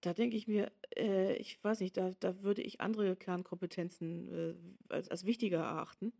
[0.00, 4.54] Da denke ich mir, äh, ich weiß nicht, da, da würde ich andere Kernkompetenzen äh,
[4.92, 6.12] als, als wichtiger erachten.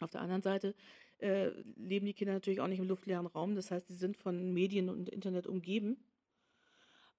[0.00, 0.74] Auf der anderen Seite
[1.18, 3.56] äh, leben die Kinder natürlich auch nicht im luftleeren Raum.
[3.56, 5.96] Das heißt, sie sind von Medien und Internet umgeben.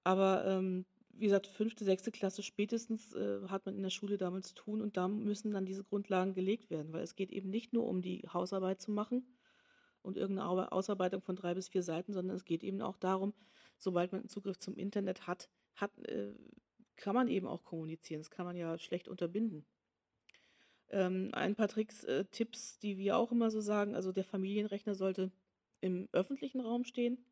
[0.04, 4.44] Aber ähm, wie gesagt, fünfte, sechste Klasse spätestens äh, hat man in der Schule damit
[4.46, 7.72] zu tun und da müssen dann diese Grundlagen gelegt werden, weil es geht eben nicht
[7.72, 9.26] nur um die Hausarbeit zu machen
[10.02, 13.34] und irgendeine Au- Ausarbeitung von drei bis vier Seiten, sondern es geht eben auch darum,
[13.78, 16.32] sobald man Zugriff zum Internet hat, hat äh,
[16.96, 18.20] kann man eben auch kommunizieren.
[18.20, 19.64] Das kann man ja schlecht unterbinden.
[20.90, 23.94] Ähm, ein paar Tricks, äh, Tipps, die wir auch immer so sagen.
[23.94, 25.30] Also der Familienrechner sollte
[25.80, 27.24] im öffentlichen Raum stehen.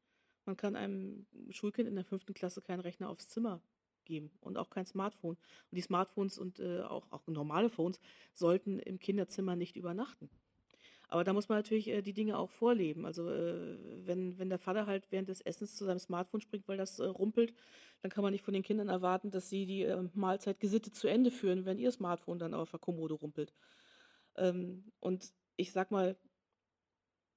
[0.48, 3.60] Man kann einem Schulkind in der fünften Klasse keinen Rechner aufs Zimmer
[4.06, 5.36] geben und auch kein Smartphone.
[5.70, 8.00] Und die Smartphones und äh, auch, auch normale Phones
[8.32, 10.30] sollten im Kinderzimmer nicht übernachten.
[11.08, 13.04] Aber da muss man natürlich äh, die Dinge auch vorleben.
[13.04, 13.76] Also äh,
[14.06, 17.04] wenn, wenn der Vater halt während des Essens zu seinem Smartphone springt, weil das äh,
[17.04, 17.52] rumpelt,
[18.00, 21.08] dann kann man nicht von den Kindern erwarten, dass sie die äh, Mahlzeit gesittet zu
[21.08, 23.52] Ende führen, wenn ihr Smartphone dann auf der Kommode rumpelt.
[24.36, 26.16] Ähm, und ich sag mal,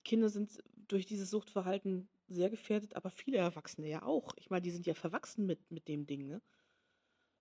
[0.06, 4.34] Kinder sind durch dieses Suchtverhalten sehr gefährdet, aber viele Erwachsene ja auch.
[4.38, 6.42] Ich meine, die sind ja verwachsen mit, mit dem Ding, ne?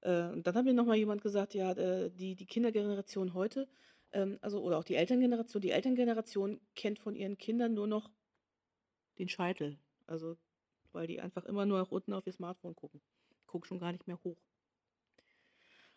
[0.03, 3.69] Äh, und dann hat mir noch mal jemand gesagt, ja, äh, die, die Kindergeneration heute,
[4.13, 8.11] ähm, also oder auch die Elterngeneration, die Elterngeneration kennt von ihren Kindern nur noch
[9.19, 9.79] den Scheitel.
[10.07, 10.37] Also,
[10.93, 13.01] weil die einfach immer nur nach unten auf ihr Smartphone gucken.
[13.47, 14.39] Gucken schon gar nicht mehr hoch.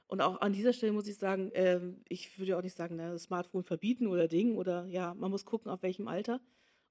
[0.08, 3.18] Und auch an dieser Stelle muss ich sagen, ähm, ich würde auch nicht sagen, na,
[3.18, 6.40] Smartphone verbieten oder Ding oder ja, man muss gucken, auf welchem Alter.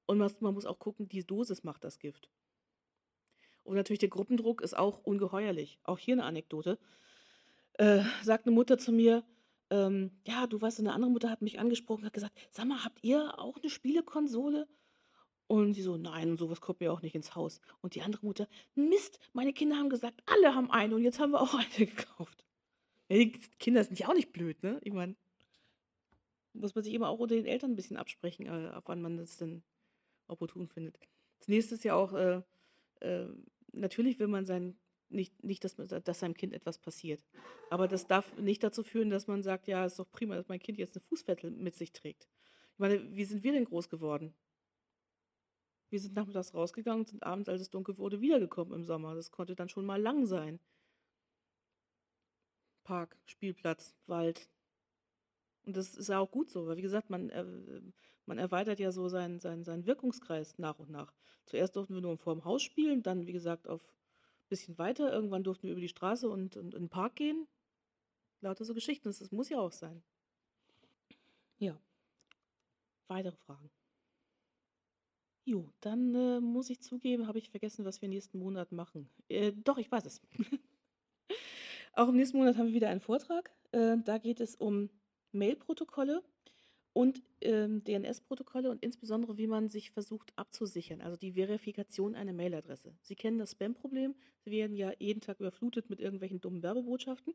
[0.07, 2.29] Und man, muss auch gucken, die Dosis macht das Gift.
[3.63, 5.79] Und natürlich der Gruppendruck ist auch ungeheuerlich.
[5.85, 6.79] Auch hier eine Anekdote.
[7.75, 9.25] Äh, sagt eine Mutter zu mir,
[9.71, 13.03] ähm, ja, du weißt, eine andere Mutter hat mich angesprochen, hat gesagt, sag mal, habt
[13.03, 14.69] ihr auch eine Spielekonsole?
[15.47, 17.61] Und sie so, nein, sowas kommt mir auch nicht ins Haus.
[17.81, 21.33] Und die andere Mutter, Mist, meine Kinder haben gesagt, alle haben eine und jetzt haben
[21.33, 22.45] wir auch eine gekauft.
[23.09, 24.81] Ja, die Kinder sind ja auch nicht blöd, ne?
[24.83, 25.17] Ich meine,
[26.55, 29.17] muss man sich immer auch unter den Eltern ein bisschen absprechen, äh, ab wann man
[29.17, 29.63] das denn
[30.29, 30.99] opportun findet.
[31.39, 32.43] Das nächste ist ja auch, äh,
[33.01, 33.27] äh,
[33.73, 37.23] natürlich will man sein, nicht, nicht dass, dass seinem Kind etwas passiert.
[37.71, 40.61] Aber das darf nicht dazu führen, dass man sagt, ja, ist doch prima, dass mein
[40.61, 42.29] Kind jetzt eine Fußfessel mit sich trägt.
[42.73, 44.35] Ich meine, wie sind wir denn groß geworden?
[45.91, 49.15] Wir sind nachmittags rausgegangen sind abends, als es dunkel wurde, wiedergekommen im Sommer.
[49.15, 50.59] Das konnte dann schon mal lang sein.
[52.83, 54.49] Park, Spielplatz, Wald.
[55.65, 57.45] Und das ist ja auch gut so, weil wie gesagt, man, äh,
[58.27, 61.13] man erweitert ja so seinen, seinen, seinen Wirkungskreis nach und nach.
[61.47, 65.13] Zuerst durften wir nur vor dem Haus spielen, dann, wie gesagt, auf ein bisschen weiter.
[65.13, 67.47] Irgendwann durften wir über die Straße und, und in den Park gehen.
[68.41, 70.03] Lauter so Geschichten, das, das muss ja auch sein.
[71.59, 71.79] Ja.
[73.09, 73.71] Weitere Fragen.
[75.45, 79.09] Jo, dann, äh, muss ich zugeben, habe ich vergessen, was wir nächsten Monat machen.
[79.29, 80.23] Äh, doch, ich weiß es.
[81.95, 83.51] Auch im nächsten Monat haben wir wieder einen Vortrag.
[83.73, 84.89] Äh, da geht es um
[85.33, 86.23] Mail-Protokolle
[86.93, 92.95] und, ähm, DNS-Protokolle und insbesondere, wie man sich versucht abzusichern, also die Verifikation einer Mailadresse.
[93.03, 94.15] Sie kennen das Spam-Problem.
[94.45, 97.35] Sie werden ja jeden Tag überflutet mit irgendwelchen dummen Werbebotschaften.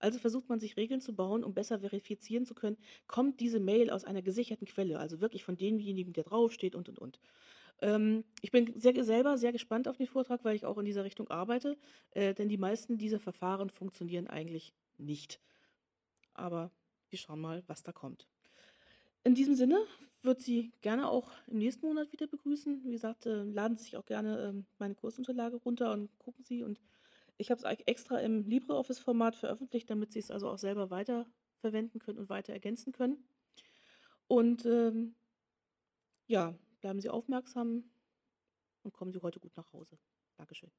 [0.00, 2.76] Also versucht man sich Regeln zu bauen, um besser verifizieren zu können,
[3.06, 6.98] kommt diese Mail aus einer gesicherten Quelle, also wirklich von demjenigen, der draufsteht und, und,
[6.98, 7.20] und.
[7.82, 11.04] Ähm, ich bin sehr, selber sehr gespannt auf den Vortrag, weil ich auch in dieser
[11.04, 11.76] Richtung arbeite,
[12.12, 15.40] äh, denn die meisten dieser Verfahren funktionieren eigentlich nicht.
[16.34, 16.70] Aber
[17.08, 18.26] wir schauen mal, was da kommt.
[19.22, 19.84] In diesem Sinne
[20.22, 22.84] würde Sie gerne auch im nächsten Monat wieder begrüßen.
[22.84, 26.62] Wie gesagt, äh, laden Sie sich auch gerne ähm, meine Kursunterlage runter und gucken Sie.
[26.62, 26.80] Und
[27.36, 31.26] ich habe es extra im LibreOffice-Format veröffentlicht, damit Sie es also auch selber weiter
[31.60, 33.24] verwenden können und weiter ergänzen können.
[34.26, 35.16] Und ähm,
[36.26, 37.90] ja, bleiben Sie aufmerksam
[38.82, 39.98] und kommen Sie heute gut nach Hause.
[40.36, 40.70] Dankeschön.